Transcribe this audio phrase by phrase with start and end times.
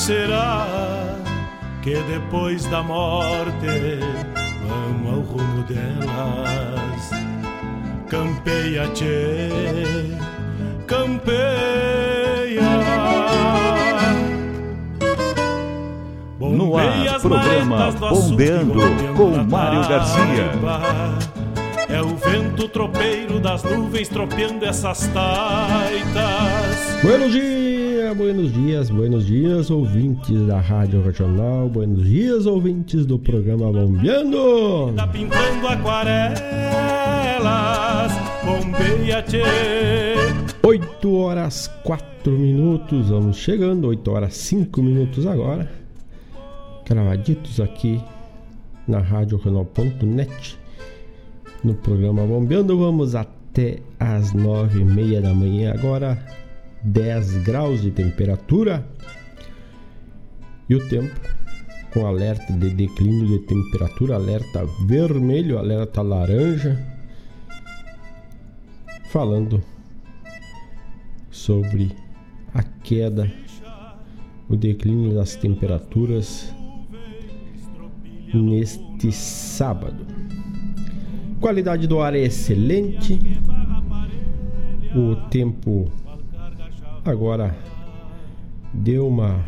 [0.00, 0.66] Será
[1.82, 4.00] que depois da morte
[4.66, 7.10] vamos ao rumo delas?
[8.08, 9.50] Campeia, tchê,
[10.86, 11.42] campeia.
[16.38, 18.80] No ar, programa Bombeando
[19.14, 20.50] com Mário Garcia.
[21.90, 27.02] É o vento tropeiro das nuvens tropeando essas taitas.
[27.02, 27.69] Buenos dias!
[28.14, 34.92] Buenos dias, buenos dias, ouvintes da Rádio Regional, buenos dias, ouvintes do programa Bombeando.
[34.96, 36.40] Tá pintando aquarelas,
[38.44, 39.42] bombeia tchê.
[40.62, 45.70] 8 horas 4 minutos, vamos chegando, 8 horas 5 minutos agora.
[46.88, 48.00] Gravaditos aqui
[48.88, 50.58] na Rádio Regional.net.
[51.62, 56.18] No programa Bombeando, vamos até às 9 e meia da manhã agora
[56.82, 58.86] 10 graus de temperatura
[60.68, 61.14] e o tempo
[61.92, 66.78] com alerta de declínio de temperatura, alerta vermelho, alerta laranja,
[69.10, 69.60] falando
[71.30, 71.90] sobre
[72.54, 73.30] a queda,
[74.48, 76.54] o declínio das temperaturas
[78.32, 80.06] neste sábado.
[81.40, 83.18] Qualidade do ar é excelente,
[84.94, 85.90] o tempo
[87.04, 87.56] Agora
[88.74, 89.42] deu uma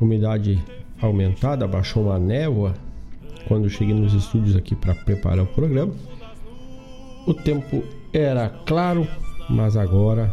[0.00, 0.62] umidade
[1.02, 2.74] aumentada, baixou uma névoa
[3.48, 5.92] quando cheguei nos estúdios aqui para preparar o programa.
[7.26, 7.82] O tempo
[8.12, 9.06] era claro,
[9.48, 10.32] mas agora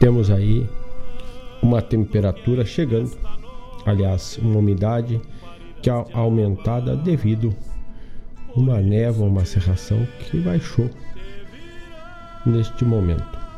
[0.00, 0.68] temos aí
[1.62, 3.16] uma temperatura chegando,
[3.86, 5.20] aliás, uma umidade
[5.80, 7.54] que é aumentada devido
[8.54, 10.90] uma névoa, uma cerração que baixou
[12.44, 13.51] neste momento.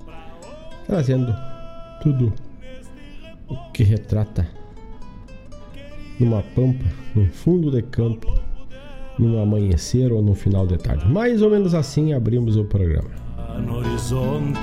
[0.85, 1.33] trazendo
[2.01, 2.33] tudo
[3.73, 4.47] que retrata
[6.19, 6.85] numa pampa,
[7.15, 8.27] num fundo de campo,
[9.17, 11.07] num amanhecer ou no final de tarde.
[11.07, 13.09] Mais ou menos assim abrimos o programa.
[13.65, 14.59] No horizonte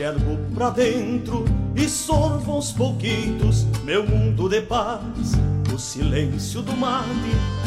[0.00, 1.44] enxergo pra dentro
[1.76, 5.32] e sorvo aos pouquitos meu mundo de paz.
[5.72, 7.06] O silêncio do mate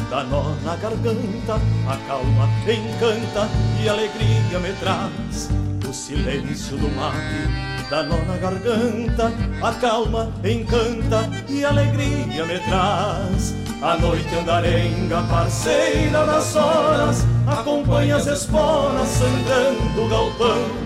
[0.10, 1.56] dá nó na garganta,
[1.88, 3.48] a calma encanta
[3.82, 5.50] e alegria me traz.
[5.88, 9.32] O silêncio do mate dá nó na garganta,
[9.62, 13.54] a calma encanta e alegria me traz.
[13.82, 20.83] A noite andarenga, parceira das horas, acompanha as esporas sangrando o galpão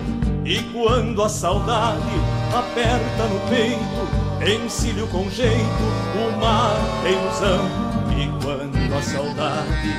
[0.48, 2.02] e quando a saudade
[2.58, 5.60] aperta no peito, encilho com jeito
[6.16, 6.74] o mar
[7.06, 7.66] ilusão.
[8.16, 9.92] E quando a saudade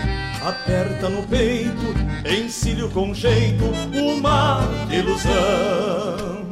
[0.42, 1.94] aperta no peito,
[2.26, 6.48] encilho com jeito o mar ilusão.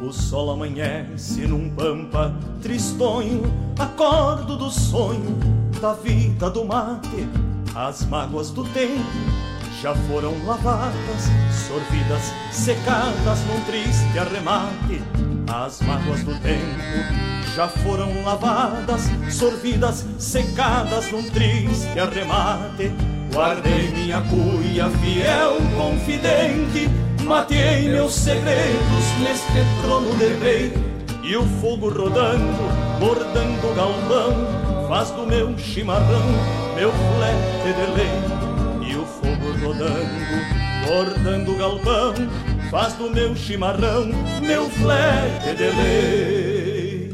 [0.00, 2.32] O sol amanhece num pampa
[2.62, 3.42] tristonho,
[3.76, 5.36] acordo do sonho
[5.80, 7.26] da vida do mate,
[7.74, 9.41] as mágoas do tempo
[9.82, 15.02] já foram lavadas, sorvidas, secadas num triste arremate.
[15.52, 22.92] As mágoas do tempo já foram lavadas, sorvidas, secadas num triste arremate.
[23.34, 26.88] Guardei minha cuia fiel, confidente,
[27.24, 30.72] matei meus segredos neste trono de rei.
[31.24, 32.62] E o fogo rodando,
[33.00, 38.41] bordando o galvão, faz do meu chimarrão meu flete de lei
[39.62, 42.14] rodando, bordando galpão,
[42.70, 44.06] faz do meu chimarrão
[44.42, 47.12] meu flete de lei.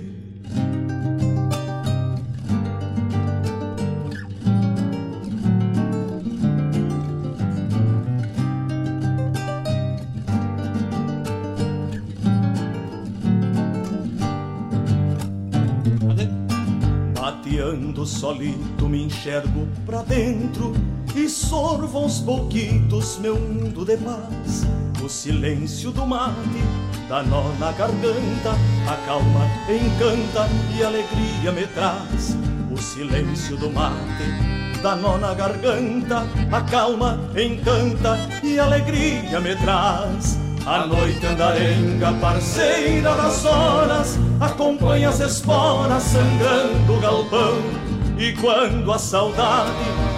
[17.15, 20.73] Bateando solito me enxergo pra dentro
[21.19, 24.65] e sorvo aos pouquitos meu mundo de paz.
[25.05, 26.63] O silêncio do mate
[27.09, 28.55] dá nó na garganta,
[28.87, 32.37] acalma, encanta e alegria me traz.
[32.71, 40.39] O silêncio do mate dá nó na garganta, acalma, encanta e alegria me traz.
[40.67, 47.88] A noite andarenga, parceira das horas, acompanha as esporas sangrando o galpão.
[48.19, 49.71] E quando a saudade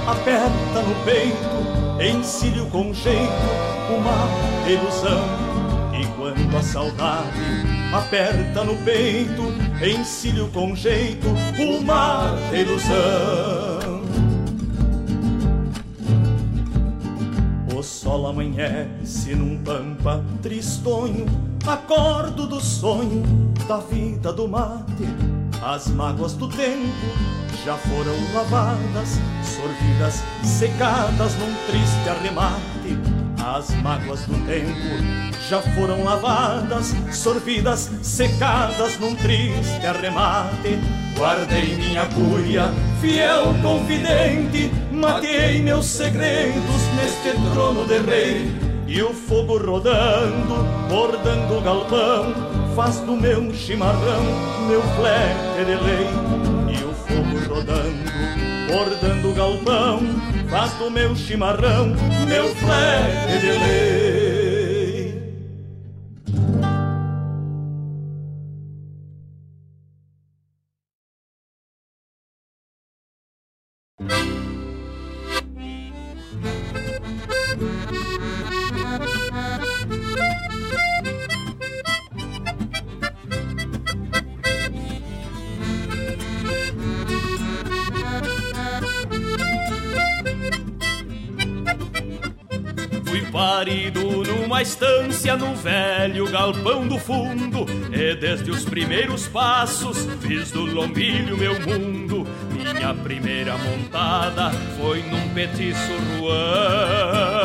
[0.07, 3.31] aperta no peito, encilho com jeito
[3.91, 5.23] uma ilusão.
[6.01, 7.29] E quando a saudade
[7.93, 9.43] aperta no peito,
[9.85, 14.01] encilho com jeito uma ilusão.
[17.77, 21.27] O sol amanhece num pampa tristonho,
[21.67, 23.23] acordo do sonho
[23.69, 25.30] da vida do mate.
[25.63, 26.89] As mágoas do tempo
[27.67, 32.99] já foram lavadas, sorvidas, secadas num triste arremate.
[33.45, 40.79] As mágoas do tempo já foram lavadas, sorvidas, secadas num triste arremate.
[41.15, 48.51] Guardei minha cuia, fiel confidente, matei meus segredos neste trono de rei.
[48.87, 54.23] E o fogo rodando, bordando o galpão, faz do meu chimarrão
[54.69, 56.07] meu flete de lei.
[56.69, 58.11] E o fogo rodando,
[58.69, 60.01] bordando o galpão,
[60.49, 61.89] faz do meu chimarrão
[62.29, 64.40] meu flete de lei.
[94.63, 101.59] Estância no velho galpão do fundo E desde os primeiros passos fiz do lombilho meu
[101.61, 102.27] mundo.
[102.51, 107.40] Minha primeira montada foi num petiço ruano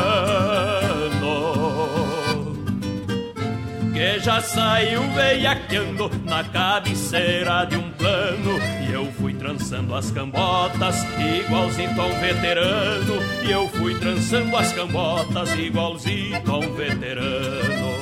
[3.95, 8.60] Que já saiu veiaqueando na cabeceira de um plano.
[8.86, 13.21] E eu fui trançando as cambotas igualzinho a um veterano.
[13.41, 17.95] E eu fui trançando as cambotas igualzinho a um veterano.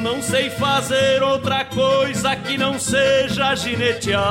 [0.00, 4.22] Não sei fazer outra coisa que não seja ginetear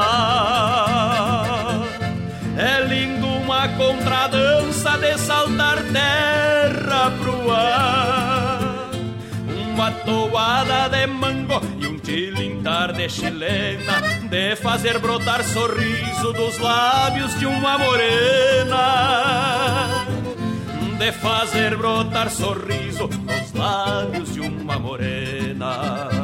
[2.57, 8.38] É lindo uma contradança de saltar terra pro ar
[9.79, 17.39] Uma toada de mango e um tilintar de chilena de fazer brotar sorriso dos lábios
[17.39, 18.75] de uma morena,
[20.97, 26.18] de fazer brotar sorriso dos lábios de uma morena.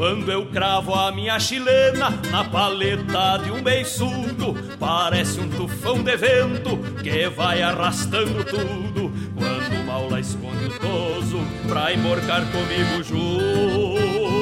[0.00, 6.16] Quando eu cravo a minha chilena na paleta de um beiçudo, parece um tufão de
[6.16, 9.12] vento que vai arrastando tudo.
[9.36, 14.39] Quando o mal lá esconde o toso pra emborcar comigo junto.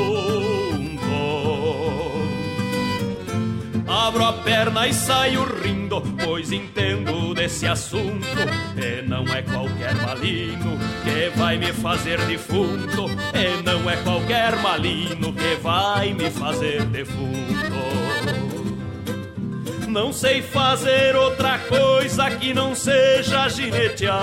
[3.88, 8.26] Abro a perna e saio rindo, pois entendo desse assunto.
[8.76, 13.06] E não é qualquer malino que vai me fazer defunto.
[13.32, 17.78] E não é qualquer malino que vai me fazer defunto.
[19.88, 24.18] Não sei fazer outra coisa que não seja ginetear.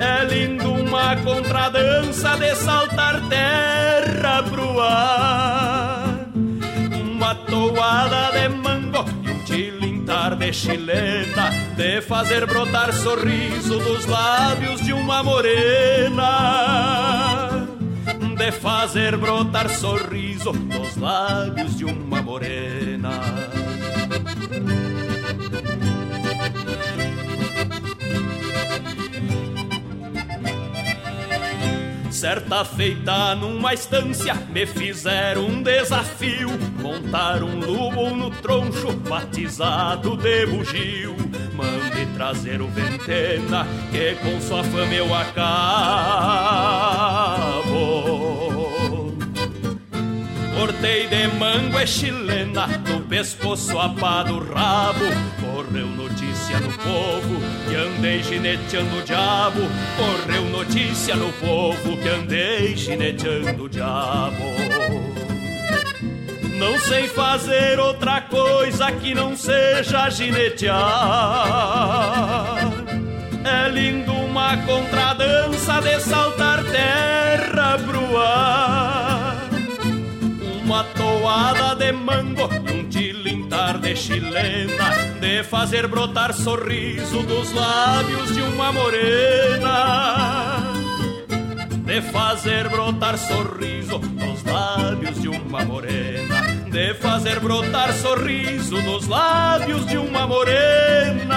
[0.00, 5.95] É lindo uma contradança de saltar terra pro ar
[7.26, 14.80] uma toada de mango e um tilintar de chilena, de fazer brotar sorriso dos lábios
[14.80, 16.28] de uma morena,
[18.36, 23.10] de fazer brotar sorriso dos lábios de uma morena.
[32.16, 34.32] Certa feita numa estância.
[34.48, 36.48] Me fizeram um desafio
[36.80, 41.14] Montar um lobo no troncho batizado de bugio.
[41.52, 45.36] Mande trazer o ventena que com sua fama eu acabo.
[50.58, 55.04] Cortei de mango é chilena, no pescoço apado rabo.
[55.38, 59.60] Correu notícia no povo que andei gineteando o diabo.
[59.96, 64.44] Correu notícia no povo que andei gineteando o diabo.
[66.58, 70.76] Não sei fazer outra coisa que não seja ginetear.
[73.44, 79.46] É lindo uma contradança de saltar terra pro ar
[80.66, 82.85] uma toada de mango e um
[83.86, 90.72] de chilena, de fazer brotar sorriso dos lábios de uma morena.
[91.84, 96.42] De fazer brotar sorriso dos lábios de uma morena.
[96.68, 101.36] De fazer brotar sorriso dos lábios de uma morena.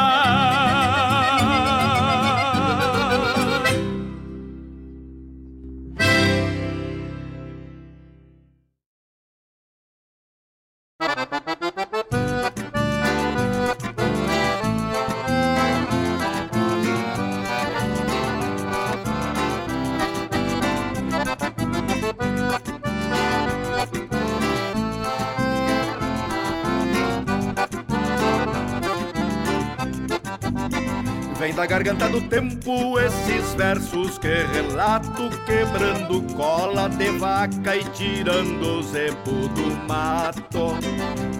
[32.07, 39.87] Do tempo esses versos que relato quebrando cola de vaca e tirando o zebo do
[39.87, 40.77] mato.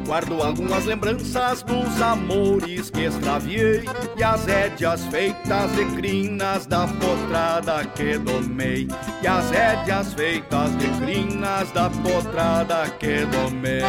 [0.05, 3.85] Guardo algumas lembranças dos amores que extraviei
[4.17, 8.87] e as rédeas feitas de crinas da potrada que domei.
[9.21, 13.81] E as rédeas feitas de crinas da potrada que domei.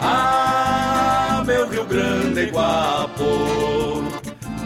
[0.00, 4.02] Ah, meu Rio Grande Guapo,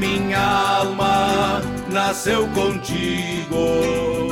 [0.00, 1.60] minha alma
[1.92, 4.30] nasceu contigo.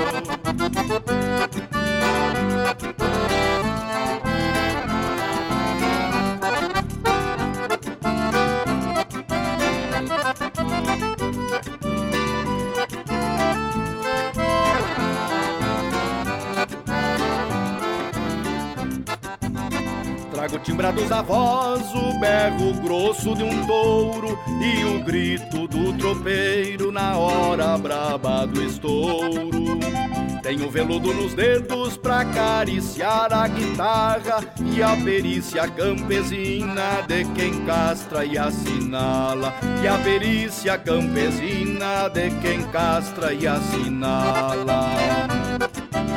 [20.59, 26.90] Trago timbrados da voz, o berro grosso de um touro e o grito do tropeiro
[26.90, 29.79] na hora braba do estouro.
[30.42, 34.44] Tenho veludo nos dedos pra acariciar a guitarra
[34.75, 39.55] e a perícia campesina de quem castra e assinala.
[39.83, 45.38] E a perícia campesina de quem castra e assinala.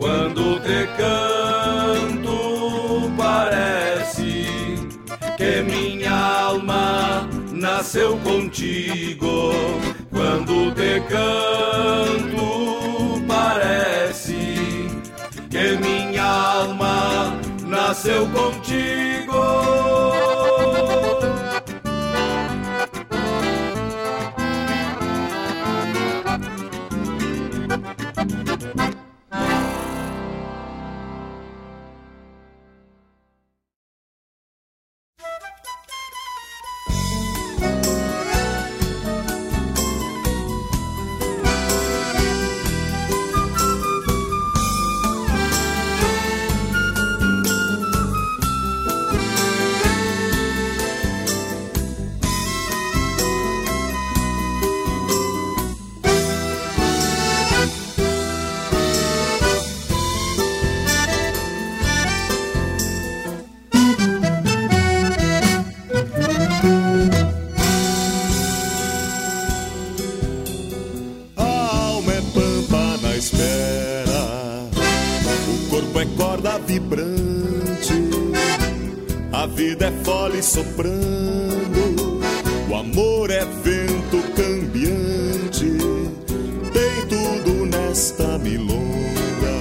[0.00, 4.46] quando te canto, parece
[5.36, 9.52] que minha alma nasceu contigo.
[10.10, 14.88] Quando te canto, parece
[15.50, 20.39] que minha alma nasceu contigo.
[76.70, 77.98] Vibrante.
[79.32, 82.20] A vida é fole soprando,
[82.68, 85.78] o amor é vento cambiante.
[86.72, 89.58] Tem tudo nesta milonga,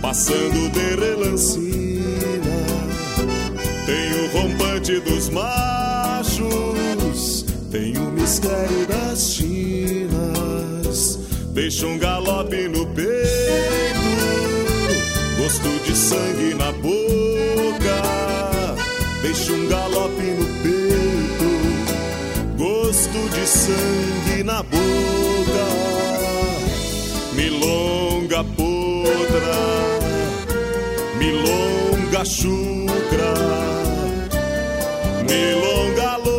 [0.00, 2.60] passando de relancina.
[3.86, 6.44] Tem o rompante dos machos,
[7.72, 11.18] tem o mistério das chinas.
[11.52, 13.99] Deixa um galope no peito,
[15.50, 18.02] gosto de sangue na boca.
[19.20, 21.50] Deixa um galope no peito,
[22.56, 25.66] gosto de sangue na boca.
[27.34, 29.58] Milonga podra,
[31.18, 33.34] milonga chucra.
[35.28, 36.29] Milonga louca,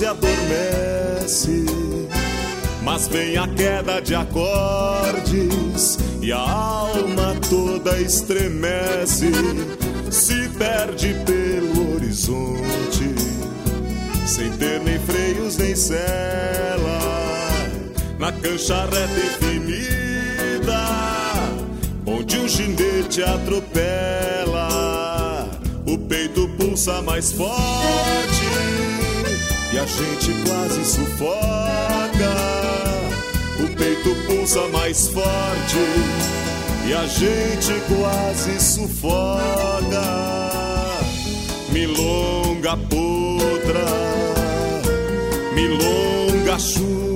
[0.00, 1.66] quase adormece.
[2.82, 9.30] Mas vem a queda de acordes e a alma toda estremece,
[10.10, 13.14] se perde pelo horizonte,
[14.26, 16.98] sem ter nem freios nem sela,
[18.18, 20.80] na cancha reta infinita
[22.06, 24.68] onde um ginete atropela,
[25.86, 28.49] o peito pulsa mais forte
[29.72, 31.30] e a gente quase sufoca.
[33.62, 35.78] O peito pulsa mais forte
[36.86, 40.00] e a gente quase sufoca.
[41.72, 43.86] Milonga potra,
[45.54, 47.09] milonga chucra,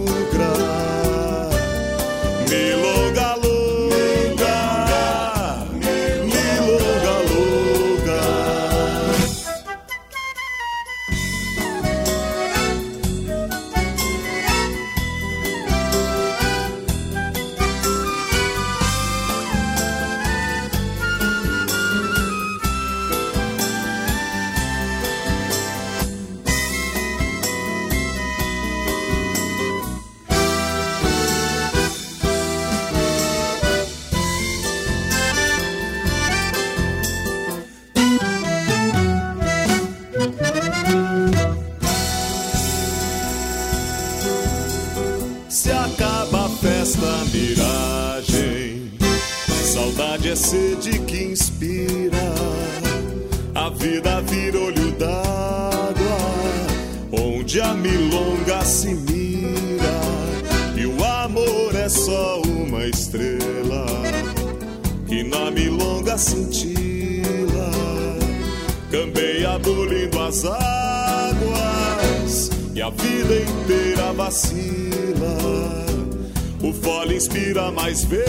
[77.94, 78.24] mais vento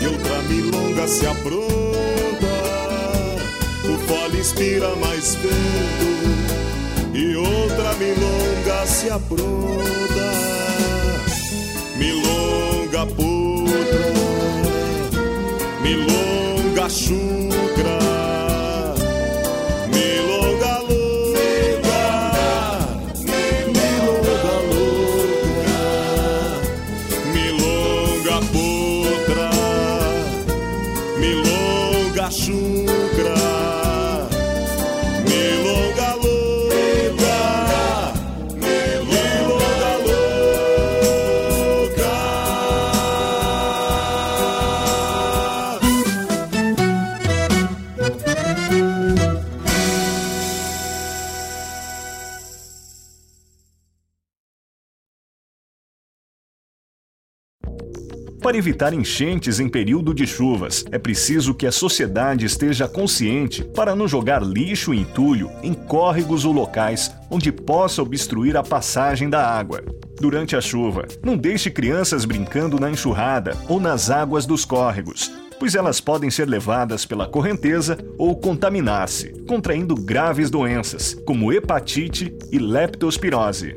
[0.00, 1.66] e outra milonga se apronta.
[3.84, 5.52] O fole inspira mais vento
[7.12, 10.32] e outra milonga se apronta.
[11.96, 14.12] Milonga podra,
[15.82, 17.31] milonga chucra,
[58.52, 63.96] Para evitar enchentes em período de chuvas, é preciso que a sociedade esteja consciente para
[63.96, 69.42] não jogar lixo e entulho em córregos ou locais onde possa obstruir a passagem da
[69.42, 69.82] água.
[70.20, 75.74] Durante a chuva, não deixe crianças brincando na enxurrada ou nas águas dos córregos, pois
[75.74, 83.76] elas podem ser levadas pela correnteza ou contaminar-se, contraindo graves doenças, como hepatite e leptospirose.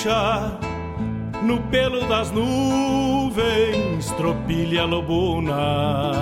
[0.00, 0.58] ficha
[1.42, 6.12] no pelo das nuvens, tropilha lobuna.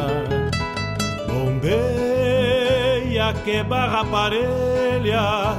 [1.27, 5.57] Bombeia que barra parelha,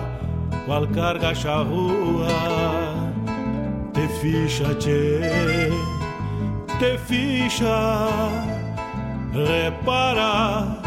[0.66, 2.28] qual carga charrua.
[3.94, 5.72] Te ficha, te,
[6.80, 8.08] te ficha,
[9.34, 10.79] repara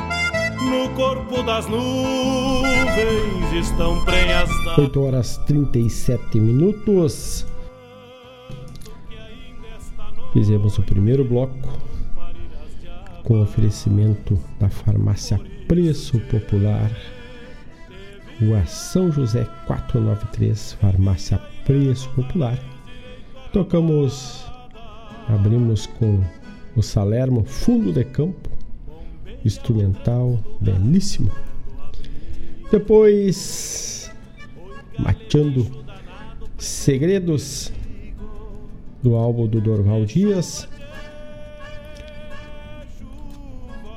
[0.62, 4.80] no corpo das nuvens estão prenhas da...
[4.80, 7.46] 8 horas 37 minutos.
[10.32, 11.68] Fizemos o primeiro bloco
[13.24, 16.90] com oferecimento da farmácia Preço Popular,
[18.40, 22.58] Rua São José 493, farmácia preço popular.
[23.52, 24.44] Tocamos,
[25.28, 26.22] abrimos com
[26.74, 28.50] o Salermo Fundo de Campo,
[29.44, 31.30] instrumental belíssimo.
[32.70, 34.10] Depois,
[34.98, 35.82] Mateando
[36.58, 37.72] Segredos
[39.02, 40.68] do álbum do Dorval Dias.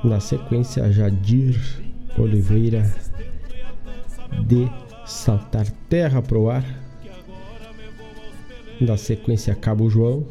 [0.04, 1.60] Na sequência, Jadir
[2.18, 2.92] Oliveira
[4.48, 4.70] de
[5.06, 6.66] Saltar Terra pro Ar.
[8.82, 10.26] Na sequência, Cabo João.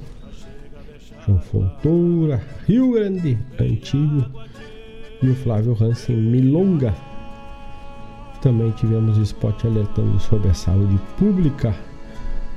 [1.26, 4.24] João Fontoura, Rio Grande Antigo.
[5.22, 6.94] E o Flávio Hansen Milonga.
[8.42, 11.74] Também tivemos spot alertando sobre a saúde pública,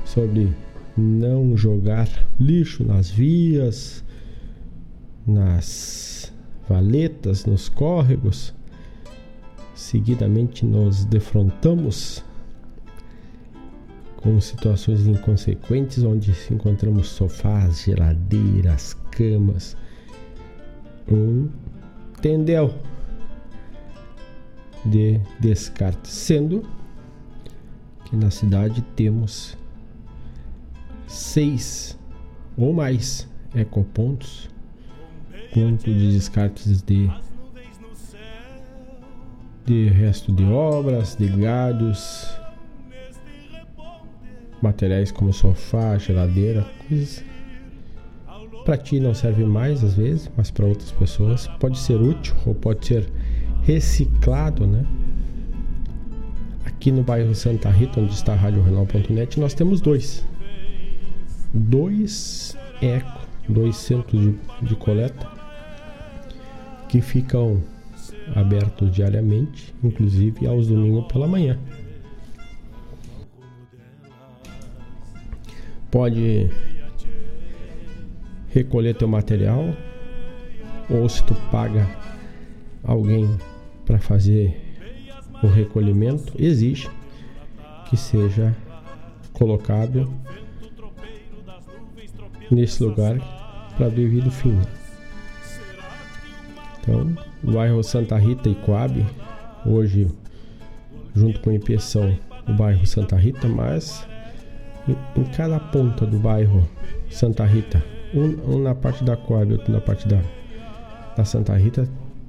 [0.04, 0.52] sobre
[0.96, 4.04] não jogar lixo nas vias,
[5.26, 6.32] nas
[6.68, 8.54] valetas, nos córregos.
[9.74, 12.22] Seguidamente nos defrontamos
[14.16, 19.76] com situações inconsequentes onde encontramos sofás, geladeiras, camas,
[21.10, 21.48] um
[22.20, 22.74] tendel
[24.84, 26.62] de descarte, sendo
[28.04, 29.56] que na cidade temos
[31.06, 31.98] seis
[32.56, 34.48] ou mais ecopontos,
[35.52, 37.10] ponto de descartes de
[39.64, 42.26] de resto de obras, de galhos,
[44.62, 47.22] materiais como sofá, geladeira, coisas
[48.68, 52.54] para ti não serve mais às vezes, mas para outras pessoas pode ser útil ou
[52.54, 53.10] pode ser
[53.62, 54.84] reciclado, né?
[56.66, 60.22] Aqui no bairro Santa Rita, onde está a RadioRenal.net, nós temos dois.
[61.54, 65.26] Dois eco, dois centros de, de coleta
[66.90, 67.62] que ficam
[68.36, 71.58] abertos diariamente, inclusive aos domingos pela manhã.
[75.90, 76.50] Pode
[78.50, 79.74] recolher teu material
[80.88, 81.86] ou se tu paga
[82.82, 83.28] alguém
[83.84, 84.56] para fazer
[85.42, 86.88] o recolhimento, exige
[87.88, 88.54] que seja
[89.32, 90.10] colocado
[92.50, 93.18] nesse lugar
[93.76, 94.58] para devido fim.
[96.80, 99.04] Então, o bairro Santa Rita e Coab,
[99.64, 100.08] hoje
[101.14, 102.18] junto com a Impressão,
[102.48, 104.06] o bairro Santa Rita, mas
[104.88, 106.66] em, em cada ponta do bairro
[107.10, 107.82] Santa Rita,
[108.14, 110.20] um, um, na parte da Coab, outro na parte da,
[111.16, 111.88] da Santa Rita,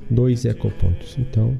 [0.10, 1.18] dois ecopontos.
[1.18, 1.58] Então,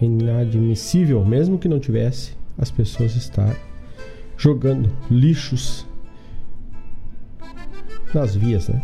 [0.00, 3.54] inadmissível, mesmo que não tivesse, as pessoas estar
[4.36, 5.86] jogando lixos
[8.12, 8.82] nas vias, né?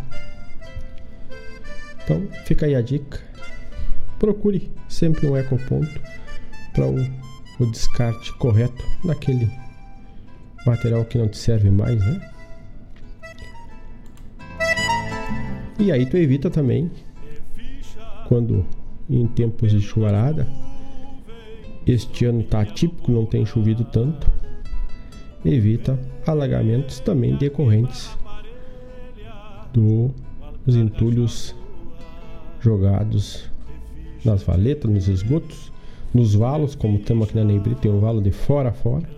[2.02, 3.20] Então, fica aí a dica.
[4.18, 6.00] Procure sempre um ecoponto
[6.72, 6.96] para o,
[7.58, 9.50] o descarte correto daquele
[10.66, 12.30] material que não te serve mais, né?
[15.80, 16.90] E aí tu evita também
[18.28, 18.66] quando
[19.08, 20.46] em tempos de chuvarada,
[21.86, 24.30] este ano está atípico, não tem chovido tanto,
[25.44, 28.16] evita alagamentos também decorrentes
[29.72, 31.56] dos entulhos
[32.60, 33.50] jogados
[34.22, 35.72] nas valetas, nos esgotos,
[36.12, 39.08] nos valos, como temos aqui na Neibri, tem um valo de fora a fora.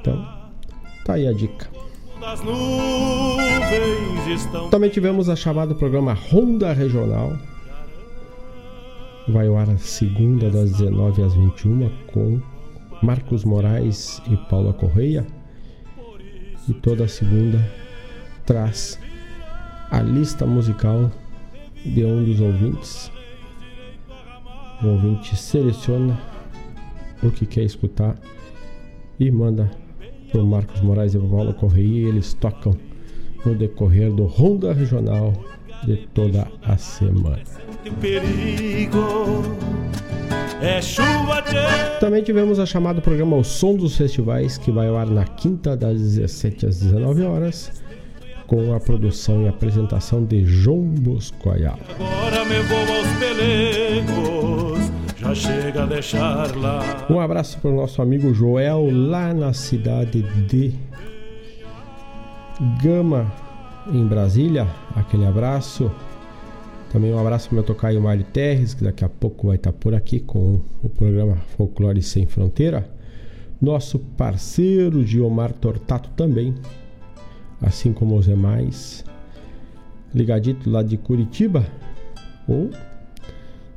[0.00, 0.22] Então,
[1.04, 1.75] tá aí a dica.
[4.70, 7.36] Também tivemos a chamada programa Ronda Regional,
[9.28, 12.40] vai ao ar segunda das 19 às 21 com
[13.02, 15.26] Marcos Moraes e Paula Correia.
[16.68, 17.64] E toda segunda
[18.44, 18.98] traz
[19.90, 21.10] a lista musical
[21.84, 23.10] de um dos ouvintes.
[24.82, 26.18] O ouvinte seleciona
[27.22, 28.16] o que quer escutar
[29.18, 29.70] e manda
[30.34, 32.76] o Marcos Moraes e Paula Correia e eles tocam
[33.44, 35.32] no decorrer do Ronda Regional
[35.84, 37.42] de toda a semana.
[40.60, 40.80] É
[42.00, 45.76] Também tivemos a chamada programa O Som dos Festivais, que vai ao ar na quinta
[45.76, 47.70] das 17 às 19 horas,
[48.46, 51.78] com a produção e apresentação de João Bosco Ayala.
[51.90, 54.90] Agora me vou aos pelegos,
[55.26, 57.06] já chega a deixar lá.
[57.10, 60.72] Um abraço para o nosso amigo Joel, lá na cidade de
[62.82, 63.32] Gama,
[63.92, 64.68] em Brasília.
[64.94, 65.90] Aquele abraço.
[66.92, 69.72] Também um abraço para o meu tocaio Mário Terres, que daqui a pouco vai estar
[69.72, 72.88] por aqui com o programa Folclore Sem Fronteira.
[73.60, 76.54] Nosso parceiro Giomar Tortato também,
[77.60, 79.04] assim como os demais.
[80.14, 81.66] Ligadito lá de Curitiba,
[82.46, 82.70] ou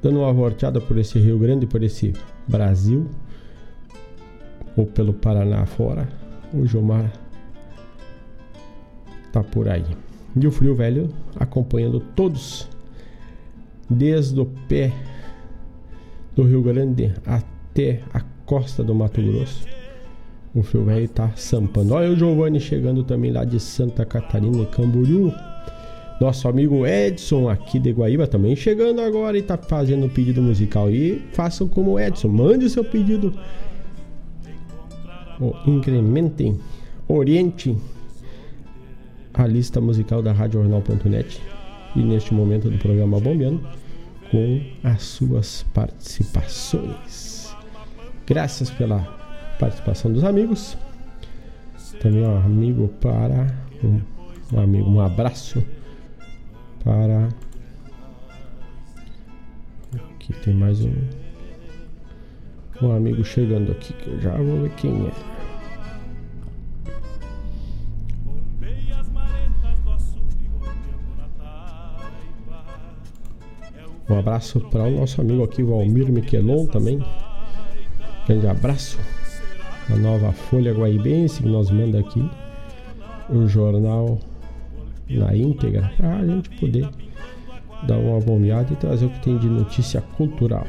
[0.02, 2.14] dando uma volteada por esse Rio Grande, por esse
[2.47, 3.08] Brasil,
[4.76, 6.08] ou pelo Paraná fora.
[6.54, 7.12] O Giomar
[9.32, 9.86] tá por aí.
[10.36, 12.68] E o frio velho acompanhando todos,
[13.89, 14.93] desde o pé
[16.36, 19.68] do Rio Grande até a costa do Mato Grosso.
[20.54, 21.93] O frio velho tá sampando.
[21.93, 25.32] Olha o Giovanni chegando também lá de Santa Catarina, Camboriú.
[26.20, 30.91] Nosso amigo Edson aqui de Guaíba também chegando agora e tá fazendo o pedido musical.
[30.91, 33.34] E façam como Edson, mande o seu pedido.
[35.39, 36.59] Oh, incrementem,
[37.07, 37.78] orientem
[39.34, 41.41] a lista musical da RadioJornal.net
[41.95, 43.61] e neste momento do programa Bombeando
[44.30, 47.55] com as suas participações.
[48.28, 48.99] Graças pela
[49.57, 50.78] participação dos amigos.
[52.01, 53.47] Também um amigo para
[53.82, 54.01] um,
[54.53, 55.63] um amigo, um abraço
[56.84, 57.30] para
[59.94, 60.94] aqui tem mais um
[62.82, 65.40] um amigo chegando aqui que eu já vou ver quem é.
[74.10, 77.00] Um abraço para o nosso amigo aqui, Valmir Miquelon também.
[78.26, 78.98] Grande abraço.
[79.88, 82.28] A nova Folha Guaibense que nos manda aqui.
[83.30, 84.18] O jornal
[85.10, 86.88] na íntegra para a gente poder
[87.84, 90.68] dar uma bombeada e trazer o que tem de notícia cultural.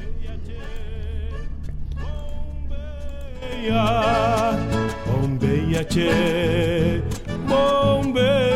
[5.07, 7.03] Bombeia, tchê,
[7.49, 8.51] bombeia.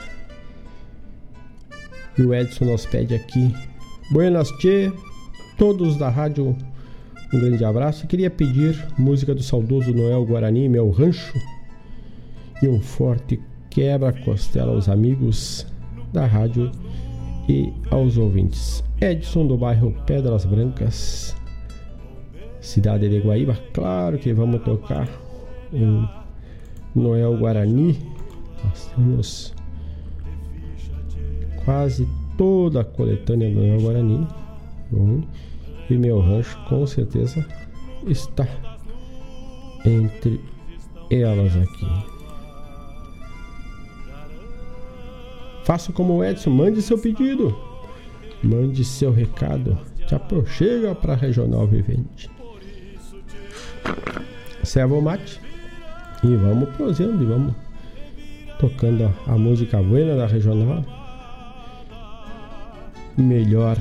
[2.17, 3.53] E o Edson nos pede aqui
[4.11, 4.91] Buenas Tchê
[5.57, 6.55] Todos da rádio
[7.33, 11.37] Um grande abraço e queria pedir música do saudoso Noel Guarani Meu rancho
[12.61, 13.39] E um forte
[13.69, 15.67] quebra-costela aos amigos
[16.13, 16.71] da rádio
[17.49, 21.35] e aos ouvintes Edson do bairro Pedras Brancas
[22.67, 23.57] cidade de Guaíba.
[23.73, 25.07] Claro que vamos tocar
[25.71, 26.07] um
[26.93, 27.97] Noel Guarani.
[28.63, 29.53] Nós temos
[31.63, 32.07] quase
[32.37, 34.27] toda a coletânea do Noel Guarani.
[34.91, 35.23] Bom,
[35.89, 37.45] e meu rancho com certeza
[38.05, 38.47] está
[39.85, 40.39] entre
[41.09, 41.87] elas aqui.
[45.63, 47.53] Faça como o Edson, mande seu pedido,
[48.41, 49.77] mande seu recado,
[50.07, 52.29] te aproxega para a Regional Vivente.
[54.63, 55.41] Serva o mate?
[56.23, 57.53] E vamos prosendo e vamos
[58.59, 60.83] tocando a música buena da regional
[63.17, 63.77] melhor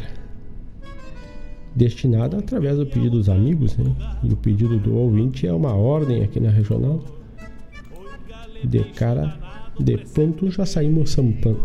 [1.74, 3.94] destinada através do pedido dos amigos né?
[4.22, 7.04] e o pedido do ouvinte é uma ordem aqui na regional.
[8.64, 9.36] De cara
[9.78, 11.62] de pronto já saímos sampando.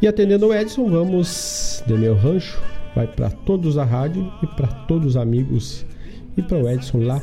[0.00, 2.60] E atendendo o Edson vamos de meu rancho
[2.94, 5.84] vai para todos a rádio e para todos os amigos.
[6.36, 7.22] E para o Edson lá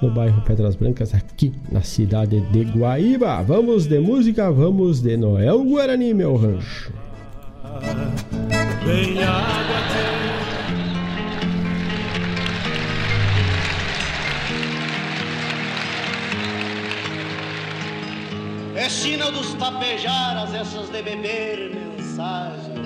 [0.00, 3.42] no bairro Pedras Brancas, aqui na cidade de Guaíba.
[3.42, 6.92] Vamos de música, vamos de Noel Guarani, meu rancho.
[18.74, 22.78] É sina dos tapejaras essas de beber mensagens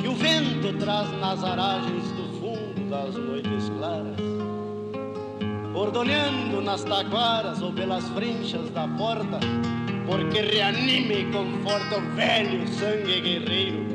[0.00, 4.39] que o vento traz nas aragens do fundo das noites claras
[5.72, 9.38] bordoneando nas taquaras ou pelas frinchas da porta,
[10.06, 13.86] porque reanime e conforta o velho sangue guerreiro,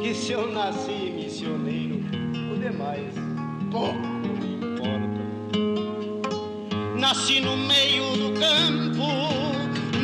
[0.00, 2.00] que se eu nasci missioneiro,
[2.52, 3.14] o demais
[3.74, 5.24] pouco me importa.
[6.96, 9.08] Nasci no meio do campo,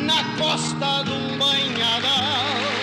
[0.05, 2.80] na costa de um banhadal,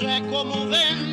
[0.00, 1.09] sé cómo ven.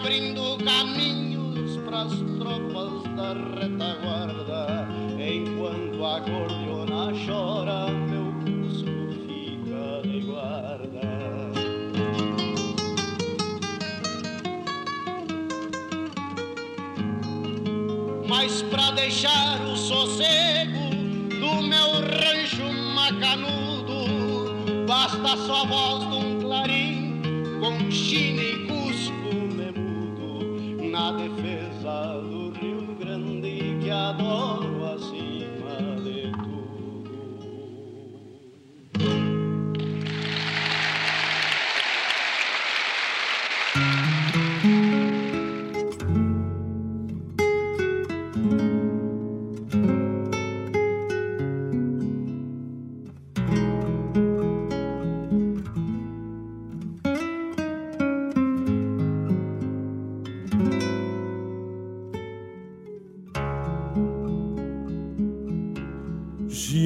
[0.00, 4.88] abrindo caminhos para as tropas da retaguarda,
[5.18, 11.00] enquanto a acordeona chora, meu Cusco fica de guarda.
[18.26, 20.94] Mas para deixar o sossego
[21.28, 27.20] do meu rancho macanudo, basta só a voz de um clarim
[27.60, 28.59] com chine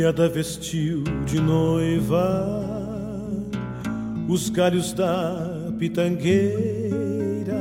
[0.04, 2.46] Criada vestiu de noiva
[4.28, 7.56] os galhos da pitangueira,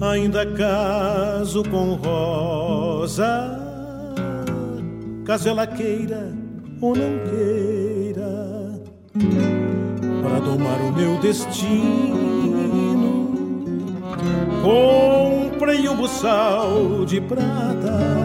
[0.00, 3.60] ainda caso com rosa,
[5.26, 6.32] caso ela queira
[6.80, 8.80] ou não queira,
[10.22, 12.48] para domar o meu destino.
[14.62, 18.17] Comprei um buçal de prata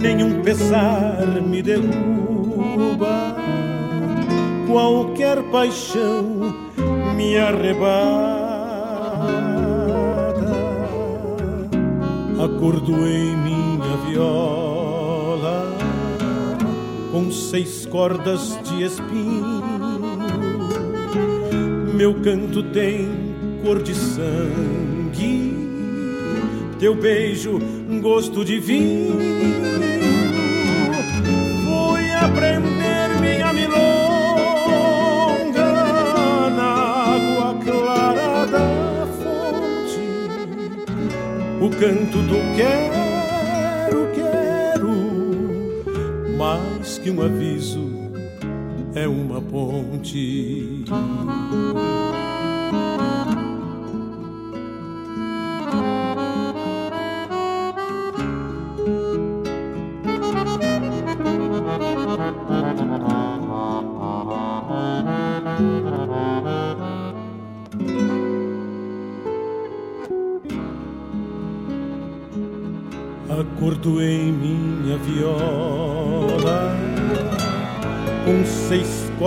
[0.00, 3.36] nenhum pesar me derruba,
[4.66, 6.54] qualquer paixão
[7.16, 8.38] me arrebata.
[12.38, 15.76] Acordoei minha viola
[17.10, 19.62] com seis cordas de espinho.
[21.94, 23.08] Meu canto tem
[23.64, 25.52] cor de sangue,
[26.78, 27.58] teu beijo,
[28.00, 29.87] gosto de vinho
[41.78, 44.90] canto do quero, quero,
[46.36, 47.88] mais que um aviso
[48.94, 50.84] é uma ponte.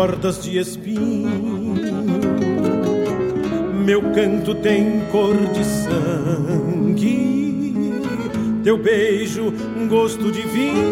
[0.02, 1.76] Cordas de espinho.
[3.86, 7.04] Meu canto tem cor de sangue,
[8.64, 10.91] teu beijo um gosto de vinho.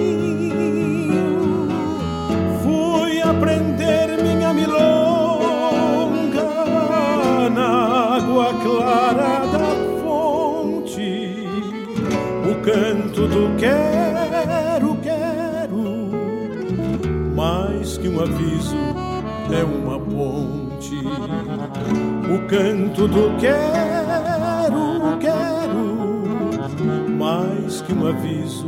[23.00, 28.68] Canto do quero, quero, mais que um aviso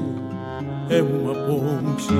[0.90, 2.14] é uma ponte.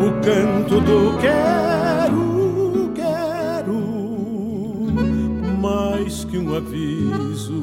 [0.00, 3.80] O canto do quero, quero,
[5.60, 7.62] mais que um aviso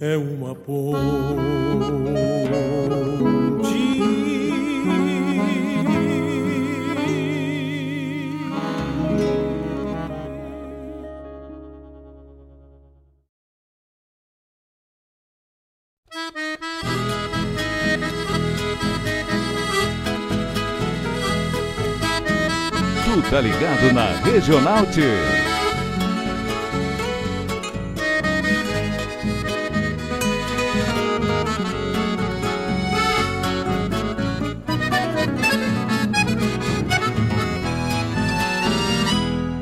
[0.00, 1.69] é uma ponte.
[24.40, 25.02] Ligado na Regional T.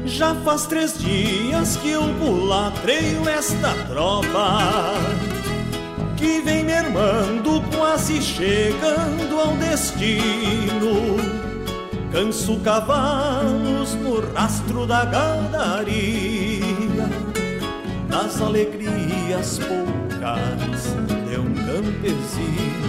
[0.06, 4.94] Já faz três dias que eu pulatreio esta tropa
[6.16, 11.37] Que vem mermando, quase chegando ao destino
[12.12, 16.64] Canso cavalos no rastro da gadaria.
[18.08, 20.94] Das alegrias poucas
[21.28, 22.88] de um campesino.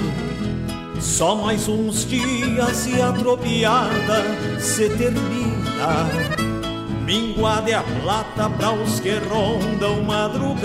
[1.02, 4.24] Só mais uns dias e a tropiada
[4.58, 6.08] se termina.
[7.06, 10.64] Minguada é a plata para os que rondam madrugadas,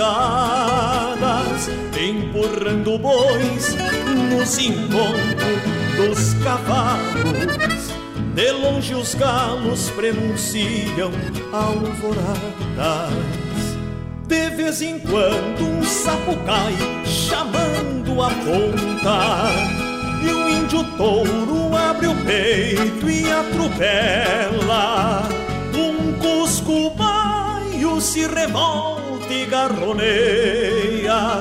[1.98, 3.74] empurrando bois
[4.30, 7.73] nos encontros dos cavalos.
[8.34, 11.12] De longe os galos prenunciam
[11.52, 13.12] alvoradas.
[14.26, 16.74] De vez em quando um sapo cai
[17.06, 19.50] chamando a ponta.
[20.20, 25.22] E o índio touro abre o peito e atropela
[25.74, 31.40] um cusco baio se revolta e garroneia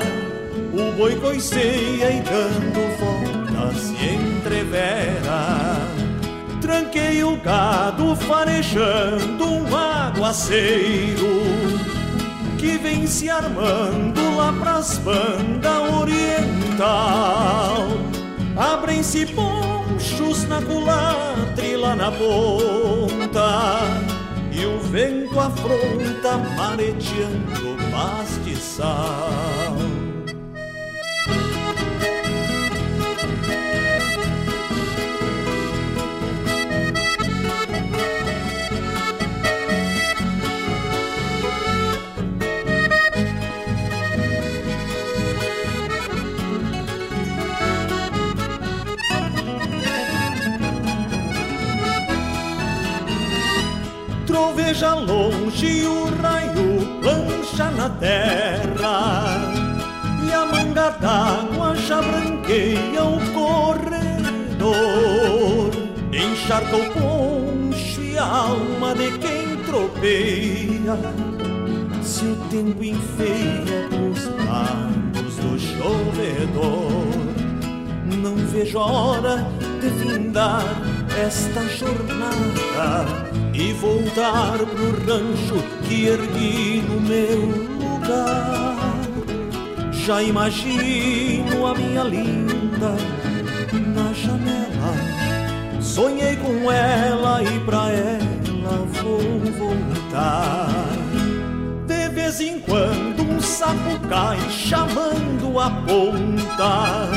[0.73, 5.92] O boi coiceia e dando volta se entrevera
[6.63, 11.43] Tranquei o gado farejando um aguaceiro
[12.57, 17.85] Que vem se armando lá pras bandas oriental
[18.55, 23.81] Abrem-se ponchos na culatra e lá na ponta
[24.49, 29.75] e o vento afronta mareteando pastiçal.
[54.53, 59.41] Troveja longe o raio plancha na terra.
[60.23, 64.71] E a manga d'água já branqueia o corredor.
[66.13, 70.99] Encharca o poncho e a alma de quem tropeia.
[72.03, 77.01] Se o tempo enfeia os lados do chovedor
[78.21, 79.47] Não vejo a hora
[79.81, 80.63] de findar
[81.17, 87.39] esta jornada e voltar pro rancho que ergui no meu
[87.79, 88.99] lugar.
[89.91, 92.95] Já imagino a minha linda
[93.95, 94.93] na janela.
[95.79, 100.69] Sonhei com ela e pra ela vou voltar.
[101.85, 107.09] De vez em quando um sapo cai chamando a ponta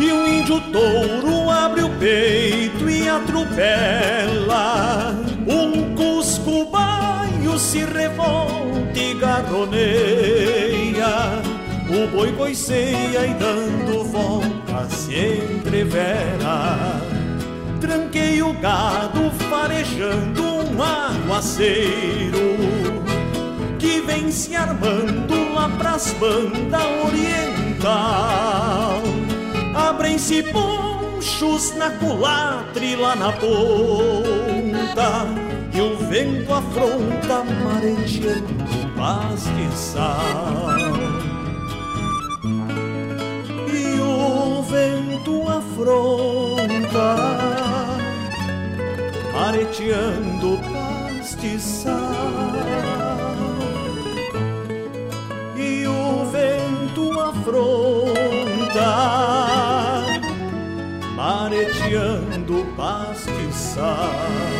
[0.00, 4.50] E o índio touro abre o peito e atropela.
[5.50, 9.82] Um cusco baio se revolta e garroneia.
[11.90, 17.00] O boi coiceia e dando volta se entrevera.
[17.80, 22.56] Tranquei o gado farejando um aguaceiro
[23.78, 29.02] que vem se armando lá pras bandas oriental.
[29.74, 33.32] Abrem-se ponchos na culatre lá na
[34.90, 35.26] ponta
[35.72, 38.70] e o vento afronta marejando
[39.74, 40.66] sal.
[43.72, 47.16] E o vento afronta
[49.32, 51.94] mareteando pastiçal.
[55.56, 58.40] E o vento afronta
[61.16, 64.59] mareteando pastiçal.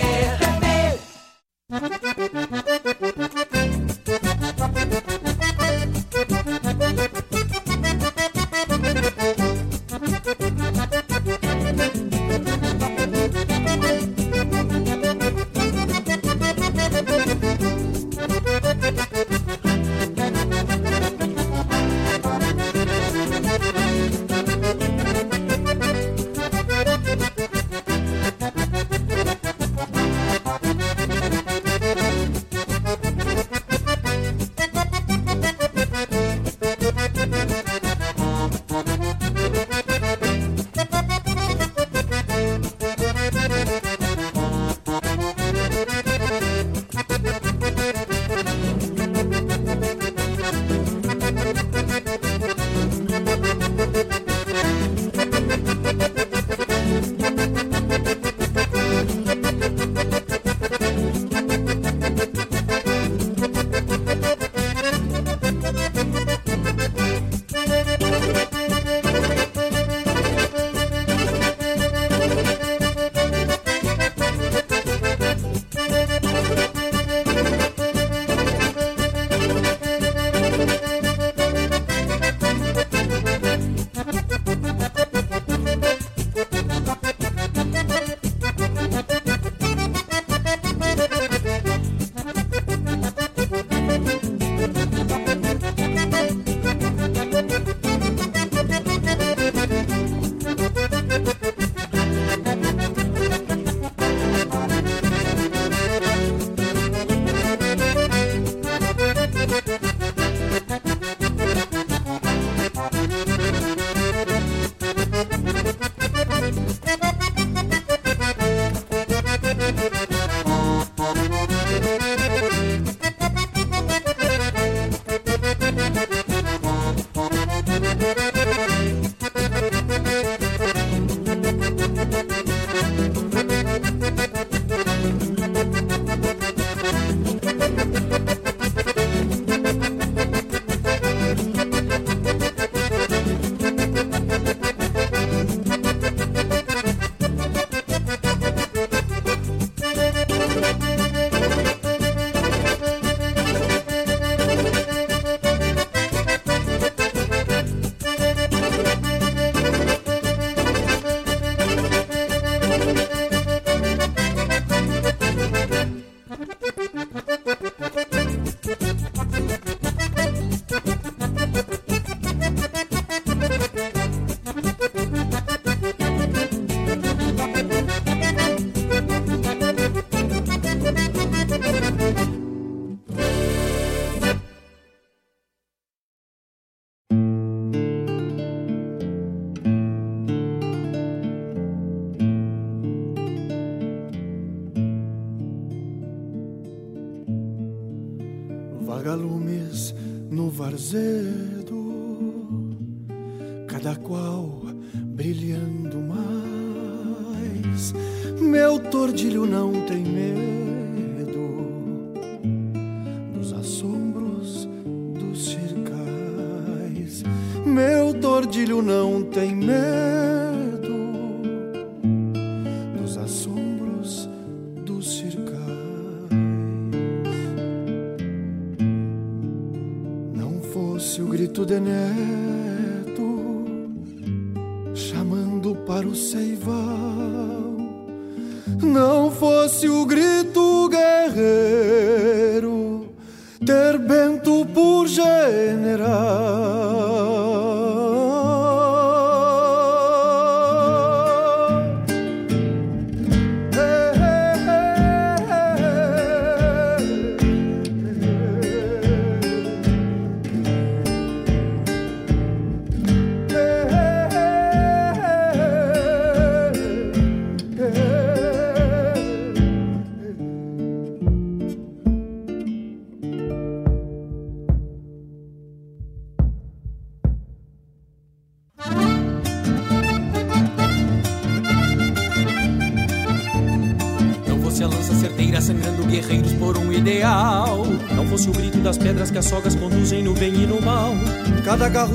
[1.71, 2.70] Thank you.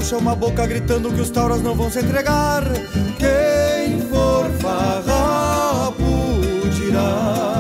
[0.07, 2.63] Chama a boca gritando que os tauras não vão se entregar.
[3.19, 6.05] Quem for farrapo
[6.71, 7.57] dirá.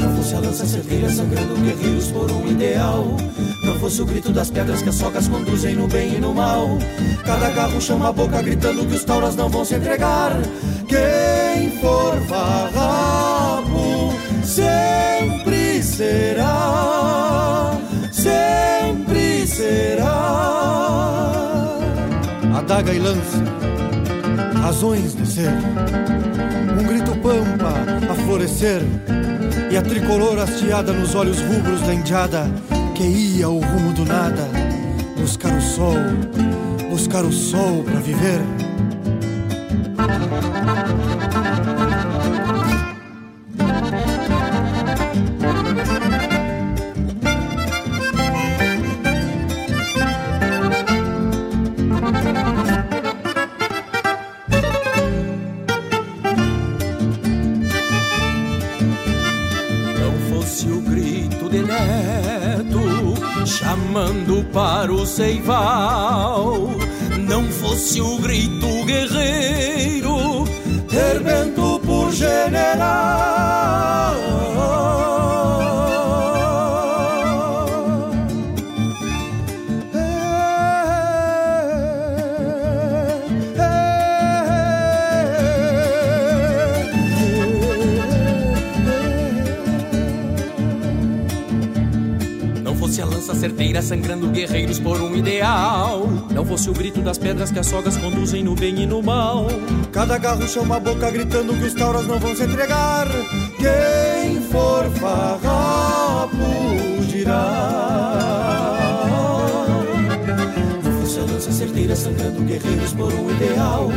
[0.00, 3.16] Não fosse a lança certeira sangrando guerreiros por um ideal.
[3.62, 6.76] Não fosse o grito das pedras que as sogas conduzem no bem e no mal.
[7.24, 10.32] Cada garro chama a boca gritando que os tauras não vão se entregar.
[10.88, 16.83] Quem for farrapo sempre será,
[19.54, 20.10] será.
[22.56, 23.42] Adaga e lança,
[24.60, 25.52] razões de ser.
[26.78, 27.72] Um grito pampa
[28.10, 28.82] a florescer
[29.70, 32.46] e a tricolor hasteada nos olhos rubros da indiada
[32.96, 34.48] que ia ao rumo do nada
[35.16, 35.96] buscar o sol,
[36.90, 38.63] buscar o sol para viver.
[65.14, 66.83] Seival.
[93.74, 96.06] Certeira sangrando guerreiros por um ideal.
[96.32, 99.46] Não fosse o grito das pedras que as sogas conduzem no bem e no mal.
[99.90, 103.08] Cada garro chama a boca gritando que os tauras não vão se entregar.
[103.56, 106.36] Quem for farrapo
[107.08, 108.20] dirá.
[110.84, 113.88] Não fosse a lança certeira sangrando guerreiros por um ideal.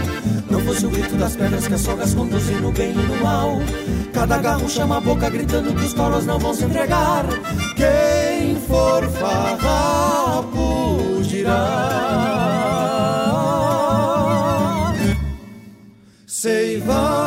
[0.49, 3.59] Não fosse o grito das pedras que as sogas conduzem no bem e no mal.
[4.13, 7.25] Cada garro chama a boca gritando que os tauras não vão se entregar.
[8.67, 10.67] For farrapo
[11.23, 11.63] dirá.
[16.25, 17.26] Seival.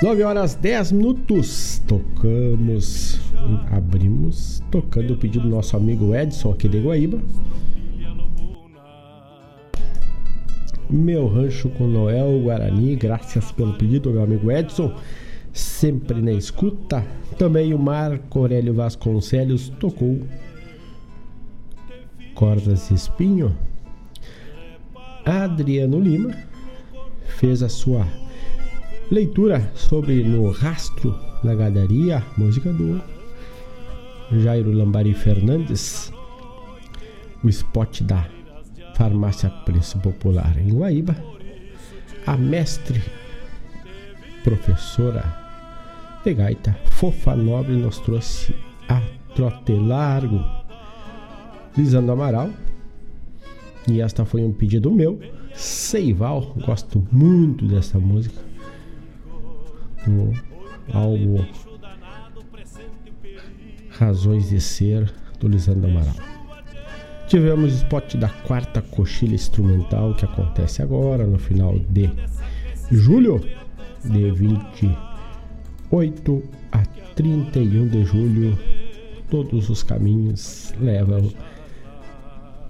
[0.00, 1.82] 9 horas 10 minutos.
[1.88, 3.18] Tocamos,
[3.72, 7.20] abrimos, tocando o pedido do nosso amigo Edson aqui de Guaíba.
[10.88, 14.94] Meu rancho com Noel Guarani, graças pelo pedido, meu amigo Edson,
[15.52, 17.04] sempre na escuta.
[17.36, 20.20] Também o Marco Aurélio Vasconcelos tocou
[22.36, 23.54] Cordas e Espinho.
[25.24, 26.32] Adriano Lima
[27.26, 28.06] fez a sua
[29.10, 33.00] leitura sobre No Rastro da Gadaria, música do
[34.30, 36.12] Jairo Lambari Fernandes,
[37.42, 38.28] o spot da
[38.94, 41.16] Farmácia Preço Popular em Guaíba,
[42.26, 43.02] a mestre
[44.44, 45.24] professora
[46.22, 48.54] de gaita Fofa Nobre nos trouxe
[48.90, 49.00] a
[49.34, 50.44] Trote Largo,
[51.76, 52.50] Lisandro Amaral,
[53.88, 55.18] e esta foi um pedido meu,
[55.54, 58.47] Seival, gosto muito dessa música
[60.06, 60.32] do
[60.92, 61.44] álbum
[63.90, 66.14] Razões de Ser do Lisandro Amaral.
[67.26, 72.08] Tivemos o spot da quarta coxilha instrumental que acontece agora, no final de
[72.90, 73.44] julho,
[74.04, 76.42] de 28
[76.72, 76.82] a
[77.14, 78.58] 31 de julho.
[79.28, 81.30] Todos os caminhos levam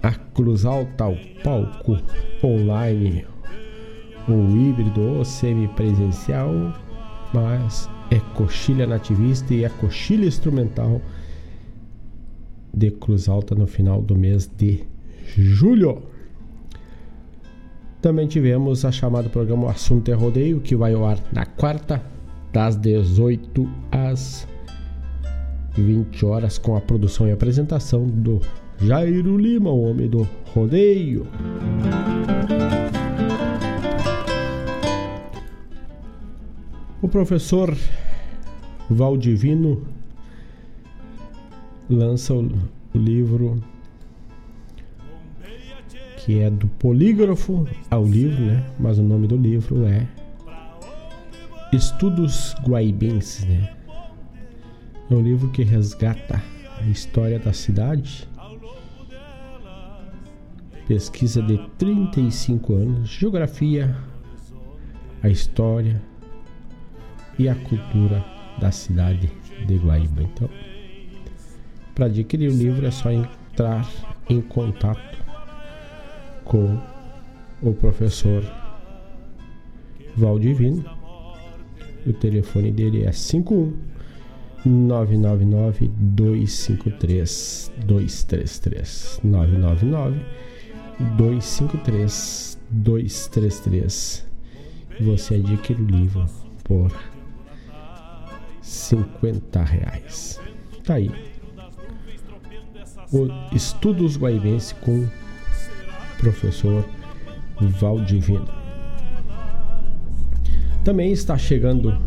[0.03, 1.97] a Cruz Alta ao palco
[2.43, 3.25] online,
[4.27, 6.73] ou híbrido ou semipresencial,
[7.33, 11.01] mas é coxilha nativista e é coxilha instrumental
[12.73, 14.83] de Cruz Alta no final do mês de
[15.37, 16.03] julho.
[18.01, 22.01] Também tivemos a chamada programa O Assunto é Rodeio, que vai ao ar na quarta,
[22.51, 24.47] das 18 às
[25.75, 28.39] 20 horas, com a produção e apresentação do
[28.81, 31.27] Jairo Lima, o homem do rodeio.
[37.01, 37.73] O professor
[38.89, 39.87] Valdivino
[41.89, 42.51] lança o,
[42.93, 43.63] livro
[46.17, 48.69] que é do polígrafo ao livro, né?
[48.77, 50.05] Mas o nome do livro é
[51.71, 53.73] Estudos Guaibenses, né?
[55.09, 56.43] É um livro que resgata
[56.79, 58.27] a história da cidade,
[60.85, 63.95] pesquisa de 35 anos, geografia,
[65.23, 66.08] a história
[67.39, 68.23] e a cultura
[68.59, 69.31] da cidade
[69.65, 70.21] de Guaíba.
[70.21, 70.49] Então,
[71.95, 73.89] para adquirir o livro é só entrar
[74.29, 75.17] em contato
[76.43, 76.77] com
[77.61, 78.43] o professor
[80.15, 80.83] Valdivino.
[82.05, 83.89] O telefone dele é 51
[84.65, 90.19] 999 253 233 999
[91.17, 94.27] 253 233
[94.99, 96.25] você adquire o livro
[96.63, 96.91] por
[98.69, 100.39] 50 reais.
[100.83, 101.11] Tá aí.
[103.11, 105.11] O Estudos Guaibense com o
[106.19, 106.85] professor
[107.59, 108.47] Valdivino.
[110.83, 111.97] Também está chegando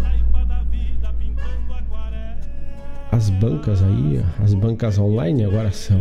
[3.10, 6.00] as bancas aí, as bancas online agora são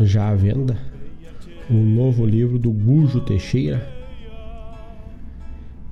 [0.00, 0.76] já à venda
[1.70, 3.88] o novo livro do Gujo Teixeira.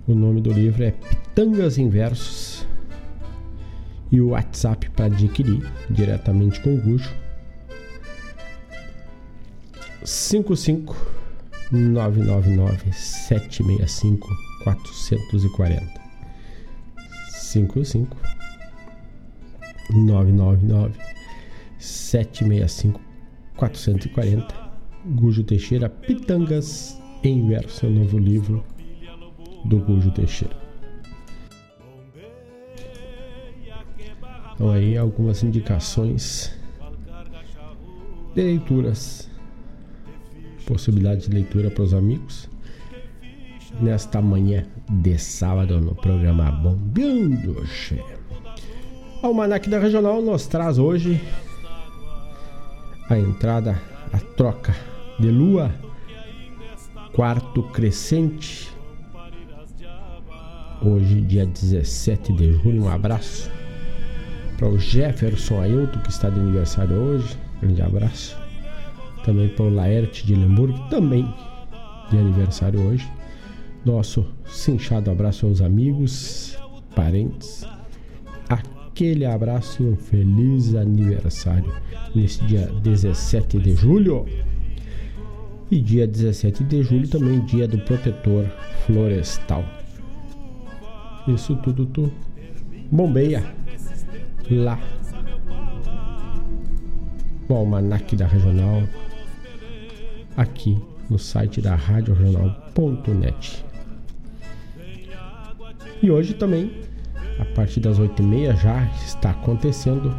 [0.06, 0.92] O nome do livro é
[1.34, 2.66] Pitangas em Versos.
[4.10, 7.14] E o WhatsApp para adquirir diretamente com o Gujo
[10.04, 10.96] 55
[11.70, 14.28] 999 765
[14.64, 16.00] 440
[17.28, 18.16] 55
[19.90, 20.98] 999
[21.78, 23.00] 765
[23.56, 24.70] 440
[25.04, 28.64] Gujo Teixeira Pitangas em verso, o novo livro
[29.64, 30.59] do Gujo Teixeira.
[34.60, 36.52] Então aí algumas indicações.
[38.34, 39.26] De leituras,
[40.66, 42.46] possibilidade de leitura para os amigos.
[43.80, 48.04] Nesta manhã de sábado no programa Bombeando Che.
[49.22, 51.18] O Almanac da Regional nos traz hoje
[53.08, 53.80] a entrada,
[54.12, 54.76] a troca
[55.18, 55.74] de lua,
[57.14, 58.68] quarto crescente.
[60.82, 63.59] Hoje, dia 17 de julho, um abraço
[64.60, 67.34] para o Jefferson Ailton, que está de aniversário hoje.
[67.62, 68.38] Grande abraço.
[69.24, 71.26] Também para o Laerte de Lemburgo, também
[72.10, 73.10] de aniversário hoje.
[73.86, 76.58] Nosso cinchado abraço aos amigos,
[76.94, 77.64] parentes.
[78.50, 81.72] Aquele abraço e um feliz aniversário
[82.14, 84.26] nesse dia 17 de julho.
[85.70, 88.44] E dia 17 de julho também dia do protetor
[88.84, 89.64] florestal.
[91.26, 92.12] Isso tudo tu
[92.90, 93.58] bombeia
[94.54, 94.78] lá
[97.48, 98.82] o almanac da regional
[100.36, 103.64] aqui no site da radioregional.net.
[106.02, 106.72] E hoje também,
[107.38, 110.14] a partir das 8h30, já está acontecendo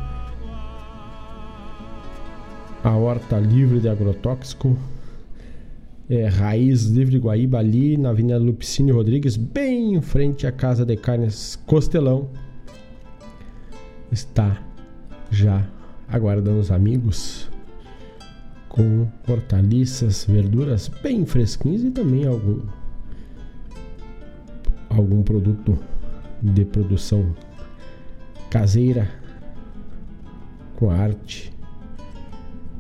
[2.84, 4.78] a horta livre de agrotóxico
[6.10, 10.98] é, Raiz Livre Guaíba, ali na Avenida Lupicínio Rodrigues, bem em frente à Casa de
[10.98, 12.30] Carnes Costelão.
[14.12, 14.62] Está
[15.30, 15.66] já
[16.08, 17.50] aguardando os amigos
[18.68, 22.62] com hortaliças, verduras bem fresquinhas e também algum
[24.90, 25.78] algum produto
[26.42, 27.34] de produção
[28.50, 29.10] caseira
[30.76, 31.54] com a arte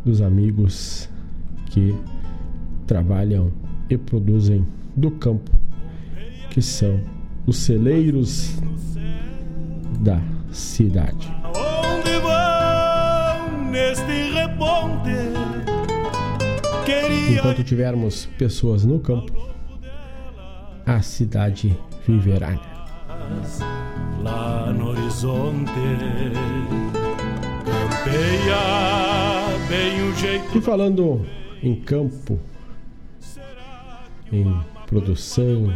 [0.04, 1.10] dos amigos
[1.68, 1.96] que
[2.86, 3.52] trabalham
[3.90, 5.52] e produzem do campo,
[6.50, 7.00] que são
[7.46, 8.58] os celeiros
[10.02, 10.22] da
[10.52, 11.32] cidade.
[11.48, 15.12] Onde vão neste reponte?
[17.32, 19.32] Enquanto tivermos pessoas no campo,
[20.86, 22.60] a cidade viverá.
[24.22, 25.72] Lá no horizonte
[27.66, 28.58] campeia
[29.68, 30.58] bem o jeito.
[30.58, 31.26] E falando
[31.64, 32.40] em campo,
[34.32, 35.74] em produção.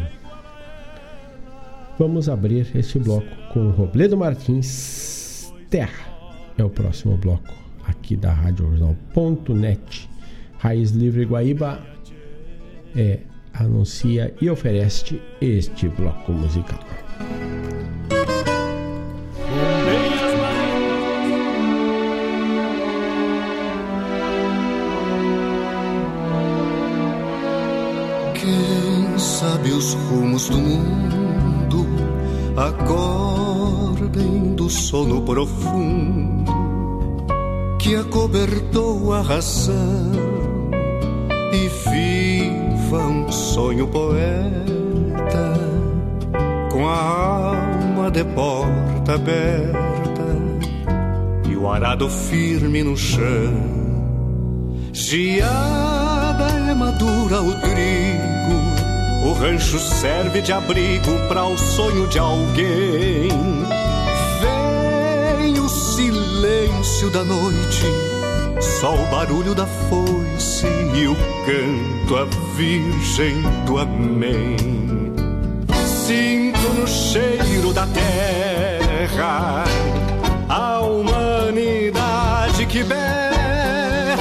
[1.97, 6.13] Vamos abrir este bloco com Robledo Martins Terra.
[6.57, 7.53] É o próximo bloco
[7.85, 10.09] aqui da Rádio Jornal.net.
[10.57, 11.79] Raiz Livre Guaíba
[12.95, 13.19] é,
[13.53, 16.79] anuncia e oferece este bloco musical.
[29.17, 31.24] sabe os rumos do mundo,
[32.57, 36.53] acordem do sono profundo
[37.79, 40.11] que acobertou a razão
[41.53, 45.53] e viva um sonho poeta
[46.71, 50.25] com a alma de porta aberta
[51.49, 53.75] e o arado firme no chão.
[54.93, 58.24] Giada é madura o trigo
[59.39, 63.29] rancho serve de abrigo para o sonho de alguém.
[64.41, 67.85] Vem o silêncio da noite,
[68.59, 72.25] só o barulho da foice e o canto a
[72.55, 74.57] virgem do amém.
[76.05, 79.63] Sinto no cheiro da terra
[80.47, 84.15] a humanidade que berra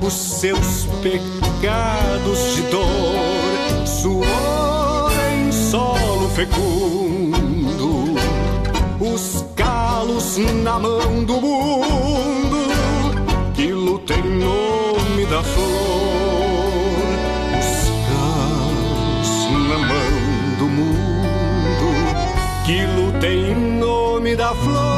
[0.00, 3.41] os seus pecados de dor,
[4.02, 8.16] suor em solo fecundo,
[9.00, 12.58] os calos na mão do mundo
[13.54, 15.68] que luta em nome da flor,
[17.60, 21.88] os calos na mão do mundo
[22.66, 24.91] que luta em nome da flor.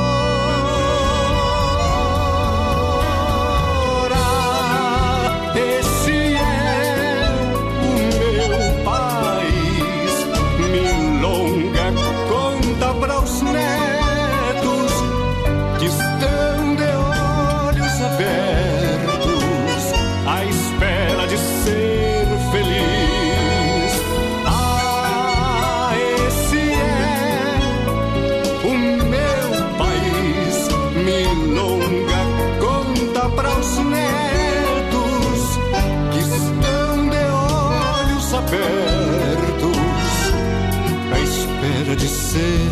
[41.97, 42.71] De ser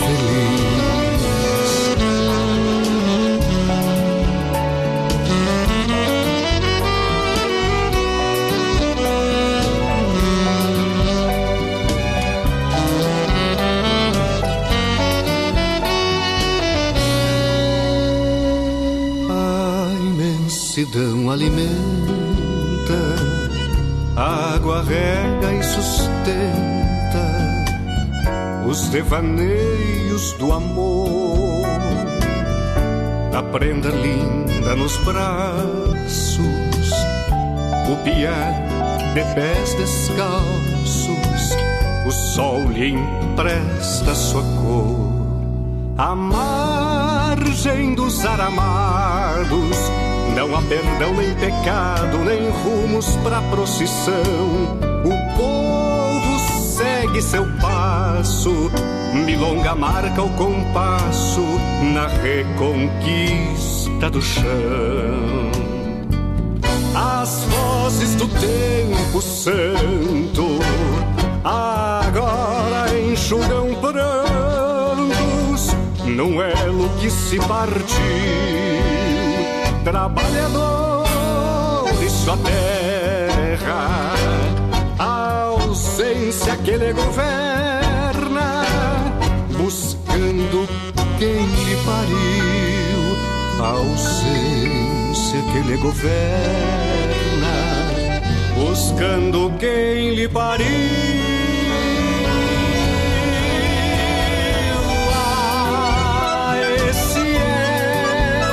[0.00, 0.45] feliz.
[28.76, 31.64] Os devaneios do amor.
[33.34, 36.38] A prenda linda nos braços,
[37.90, 38.68] o pié
[39.14, 41.56] de pés descalços,
[42.06, 45.06] o sol lhe empresta sua cor.
[45.96, 49.76] A margem dos aramados
[50.34, 54.85] não há perdão nem pecado, nem rumos pra procissão.
[57.16, 58.70] Segue seu passo,
[59.24, 61.40] milonga marca o compasso
[61.94, 64.44] na reconquista do chão.
[66.94, 70.58] As vozes do tempo santo
[71.42, 75.74] agora enxugam prantos
[76.04, 77.96] num elo que se partiu.
[79.84, 81.06] Trabalhador
[82.02, 84.15] e sua terra,
[86.36, 88.64] ausência que lhe governa,
[89.56, 90.68] buscando
[91.18, 93.16] quem lhe pariu.
[93.58, 97.54] A ausência que lhe governa,
[98.54, 100.66] buscando quem lhe pariu.
[105.14, 106.54] Ah,
[106.90, 108.44] esse é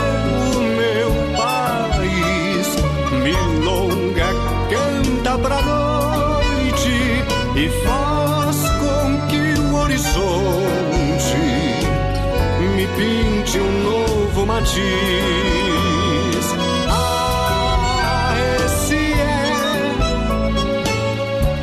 [0.56, 2.68] o meu país.
[3.10, 3.93] Canta
[7.64, 11.38] e faz com que o horizonte
[12.76, 14.84] me pinte um novo matiz.
[16.90, 18.36] Ah,
[18.66, 19.94] esse é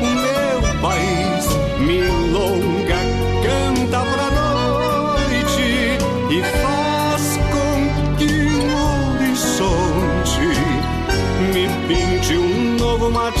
[0.01, 1.45] o meu país.
[1.79, 3.01] Milonga
[3.43, 5.69] canta pra noite
[6.31, 7.23] e faz
[7.53, 7.77] com
[8.17, 8.65] que o
[9.13, 10.45] horizonte
[11.53, 13.40] me pinte um novo matiz.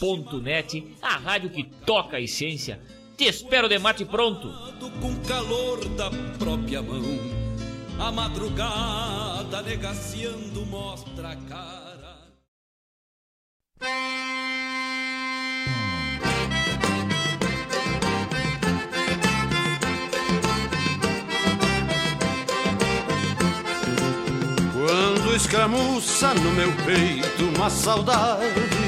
[0.00, 2.80] Rádio.net, a rádio que toca a essência.
[3.18, 4.50] Te espero de mate pronto.
[5.00, 7.02] Com calor da própria mão,
[7.98, 12.18] a madrugada negaciando mostra a cara.
[24.72, 28.79] Quando escramuça no meu peito uma saudade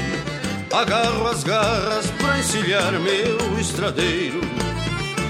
[0.73, 4.41] Agarro as garras pra encilhar meu estradeiro.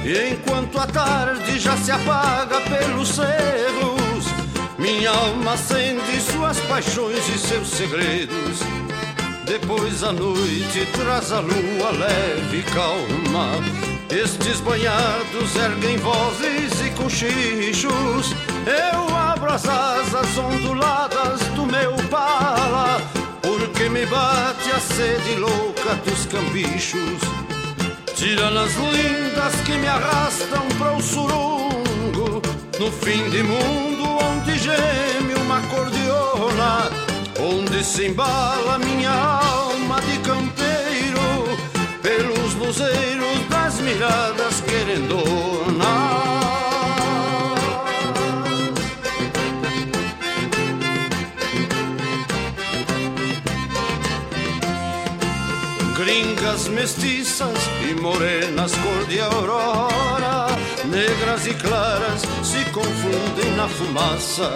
[0.06, 4.26] E enquanto a tarde já se apaga pelos cerros,
[4.80, 8.60] minha alma acende suas paixões e seus segredos.
[9.46, 13.52] Depois a noite traz a lua leve e calma.
[14.10, 18.34] Estes banhados erguem vozes e cochichos.
[18.66, 23.02] Eu abro as asas onduladas do meu pala,
[23.84, 27.20] porque me bate a sede louca dos cambichos.
[28.16, 32.42] Tiranas lindas que me arrastam para o surungo,
[32.80, 36.90] no fim de mundo onde geme uma cordiona,
[37.40, 41.46] onde se embala minha alma de campeiro,
[42.02, 46.43] pelos luzeiros das miradas querendonas.
[56.54, 57.58] Gringas mestiças
[57.90, 60.48] e morenas cor de aurora,
[60.86, 64.56] negras e claras se confundem na fumaça.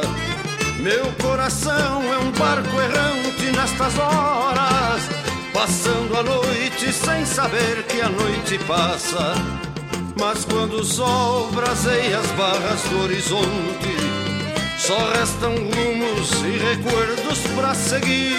[0.80, 5.10] Meu coração é um barco errante nestas horas,
[5.54, 9.34] passando a noite sem saber que a noite passa.
[10.20, 13.98] Mas quando o sol braseia as barras do horizonte,
[14.78, 18.36] só restam rumos e recuerdos para seguir.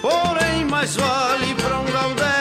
[0.00, 2.39] Porém, mais vale para um gaudério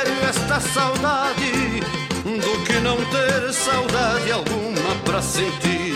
[0.62, 1.82] saudade
[2.24, 5.96] do que não ter saudade alguma para sentir.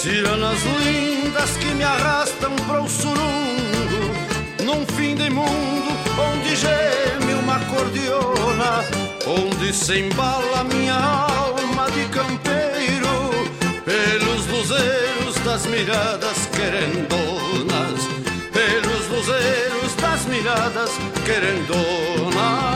[0.00, 5.76] Tiranas lindas que me arrastam para o surungo, num fim de mundo
[6.18, 8.84] onde geme uma cordiona,
[9.26, 13.30] onde se embala minha alma de campeiro,
[13.84, 18.00] pelos luzeiros das miradas querendonas,
[18.52, 20.90] pelos luzeiros das miradas
[21.24, 22.75] querendonas.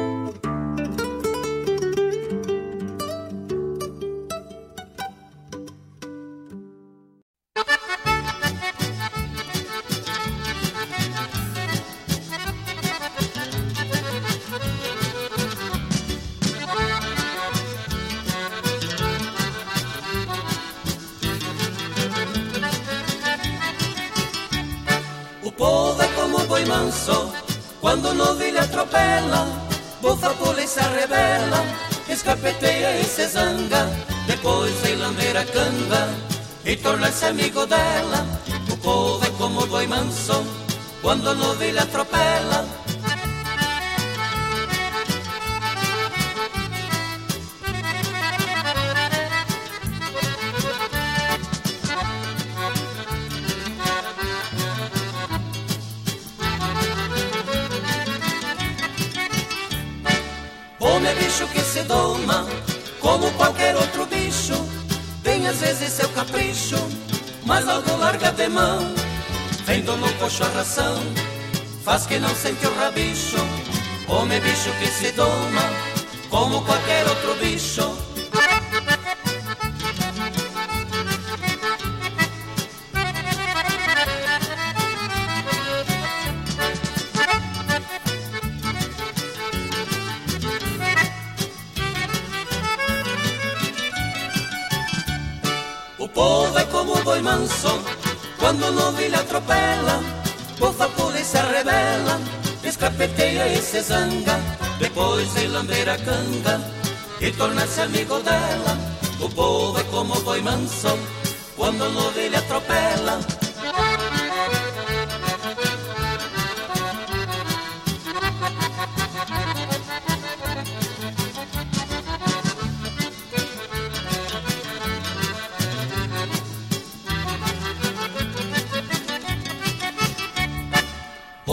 [37.11, 38.20] E torna-se amigo dela.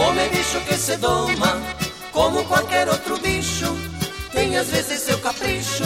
[0.08, 1.60] Homem bicho que se doma,
[2.12, 3.66] como qualquer outro bicho,
[4.32, 5.84] tem às vezes seu capricho,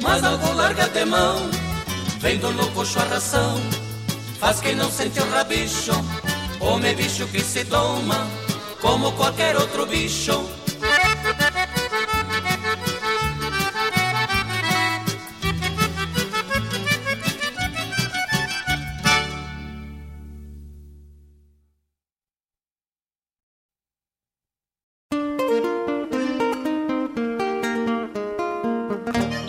[0.00, 1.50] mas algo larga de mão.
[2.20, 3.60] Vendo no coxo a ração,
[4.38, 5.90] faz quem não sente o rabicho.
[6.60, 8.28] Homem bicho que se doma,
[8.80, 10.40] como qualquer outro bicho.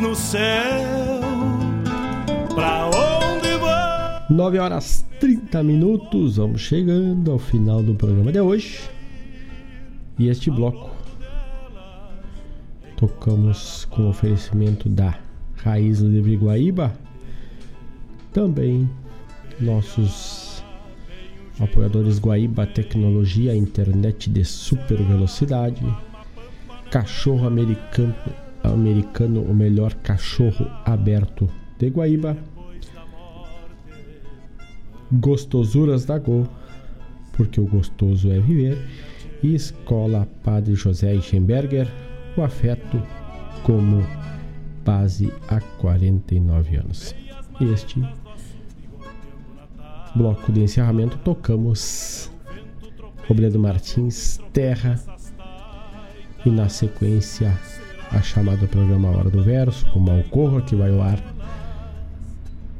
[0.00, 1.20] No céu.
[2.54, 4.26] Pra onde vai?
[4.30, 8.88] 9 horas 30 minutos, vamos chegando ao final do programa de hoje.
[10.18, 10.90] E este bloco
[12.96, 15.18] tocamos com oferecimento da
[15.56, 16.92] Raiz Livre Guaíba.
[18.32, 18.88] Também
[19.60, 20.64] nossos
[21.58, 25.84] apoiadores Guaíba Tecnologia, internet de super velocidade.
[26.90, 28.14] Cachorro americano,
[28.62, 32.36] americano, o melhor cachorro aberto de Guaíba.
[35.12, 36.46] Gostosuras da Go,
[37.36, 38.78] porque o gostoso é viver.
[39.42, 41.88] E Escola Padre José Eichenberger,
[42.36, 43.02] o afeto
[43.62, 44.04] como
[44.84, 47.14] base há 49 anos.
[47.60, 48.02] Este
[50.14, 52.30] bloco de encerramento tocamos
[53.28, 55.00] Robledo Martins, Terra
[56.44, 57.56] e na sequência
[58.12, 61.22] a chamada programa Hora do Verso com Malcorra que vai ao ar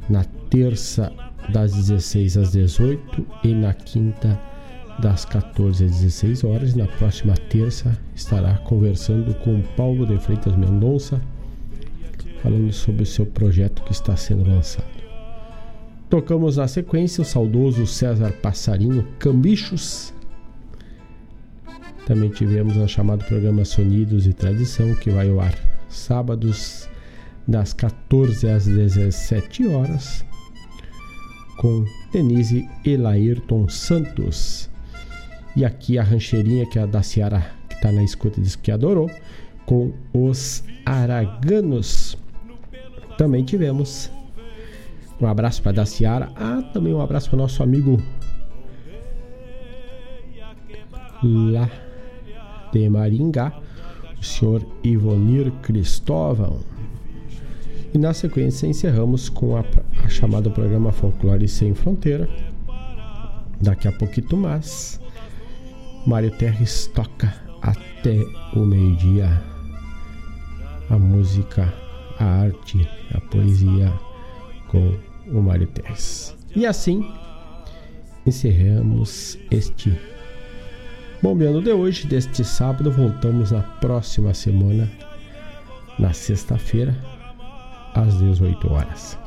[0.09, 1.11] na terça
[1.49, 4.39] das 16 às 18 e na quinta
[4.99, 6.75] das 14 às 16 horas.
[6.75, 11.21] Na próxima terça estará conversando com Paulo de Freitas Mendonça
[12.41, 14.89] falando sobre o seu projeto que está sendo lançado.
[16.09, 20.13] Tocamos na sequência o saudoso César Passarinho Cambichos
[22.05, 25.55] também tivemos a chamado programa Sonidos e Tradição, que vai ao ar
[25.87, 26.89] sábados
[27.47, 30.25] das 14 às 17 horas,
[31.57, 34.69] com Denise e Laírton Santos.
[35.55, 38.71] E aqui a rancheirinha que é a da Ciara, que está na escuta, diz que
[38.71, 39.09] adorou,
[39.65, 42.17] com os Araganos.
[43.17, 44.09] Também tivemos
[45.19, 46.31] um abraço para a Ciara.
[46.35, 48.01] Ah, também um abraço para nosso amigo
[51.23, 51.69] lá
[52.71, 53.53] de Maringá,
[54.19, 56.59] o senhor Ivonir Cristóvão.
[57.93, 59.63] E na sequência encerramos com a,
[60.03, 62.29] a chamada programa Folclore Sem Fronteira.
[63.59, 64.99] Daqui a pouquinho mais,
[66.05, 68.17] Mário Terres toca até
[68.55, 69.41] o meio-dia
[70.89, 71.73] a música,
[72.19, 73.93] a arte, a poesia
[74.67, 76.35] com o Mário Terres.
[76.55, 77.05] E assim
[78.25, 79.97] encerramos este
[81.21, 84.89] Bombeando de hoje, deste sábado, voltamos na próxima semana,
[85.99, 86.97] na sexta-feira,
[87.93, 89.19] às 18 horas.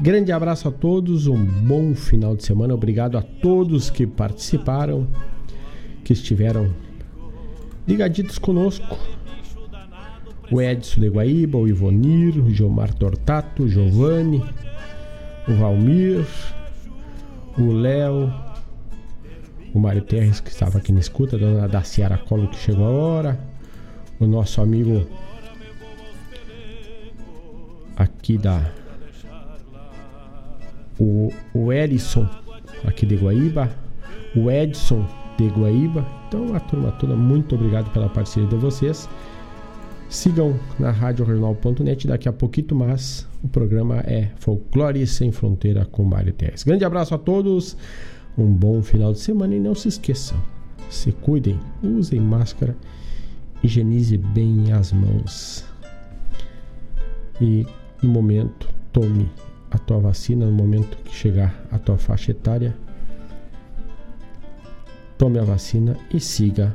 [0.00, 2.74] Grande abraço a todos, um bom final de semana.
[2.74, 5.06] Obrigado a todos que participaram,
[6.02, 6.74] que estiveram
[7.86, 8.98] ligaditos conosco
[10.50, 14.42] o Edson de Guaíba, o Ivonir, o Gilmar Tortato, o Giovanni,
[15.46, 16.26] o Valmir,
[17.56, 18.32] o Léo,
[19.74, 23.38] o Mário Terres que estava aqui na escuta, a dona Daciara Colo que chegou agora,
[24.18, 25.06] o nosso amigo
[27.96, 28.72] aqui da
[30.98, 32.28] o, o Erison
[32.84, 33.70] aqui de Guaíba,
[34.34, 36.06] o Edson de Guaíba.
[36.26, 39.08] Então a turma toda, muito obrigado pela parceria de vocês.
[40.08, 43.26] Sigam na RadioRegional.net daqui a pouquinho mais.
[43.42, 46.64] O programa é Folclore Sem Fronteira com Mário Terres.
[46.64, 47.76] Grande abraço a todos,
[48.38, 50.38] um bom final de semana e não se esqueçam,
[50.88, 52.76] se cuidem, usem máscara,
[53.62, 55.64] higienize bem as mãos.
[57.40, 57.66] E
[58.02, 59.28] no momento, tome
[59.70, 62.76] a tua vacina no momento que chegar a tua faixa etária.
[65.18, 66.74] Tome a vacina e siga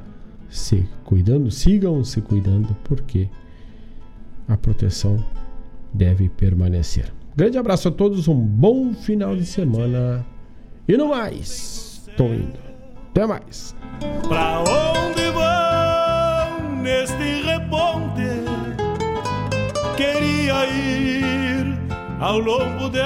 [0.49, 3.29] se cuidando, sigam se cuidando, porque
[4.47, 5.23] a proteção
[5.93, 7.11] deve permanecer.
[7.35, 10.25] Grande abraço a todos, um bom final de semana
[10.87, 12.59] e no mais, tô indo.
[13.11, 13.75] Até mais.
[14.27, 18.43] Pra onde vão neste reponte?
[19.95, 21.77] Queria ir
[22.19, 22.99] ao longo de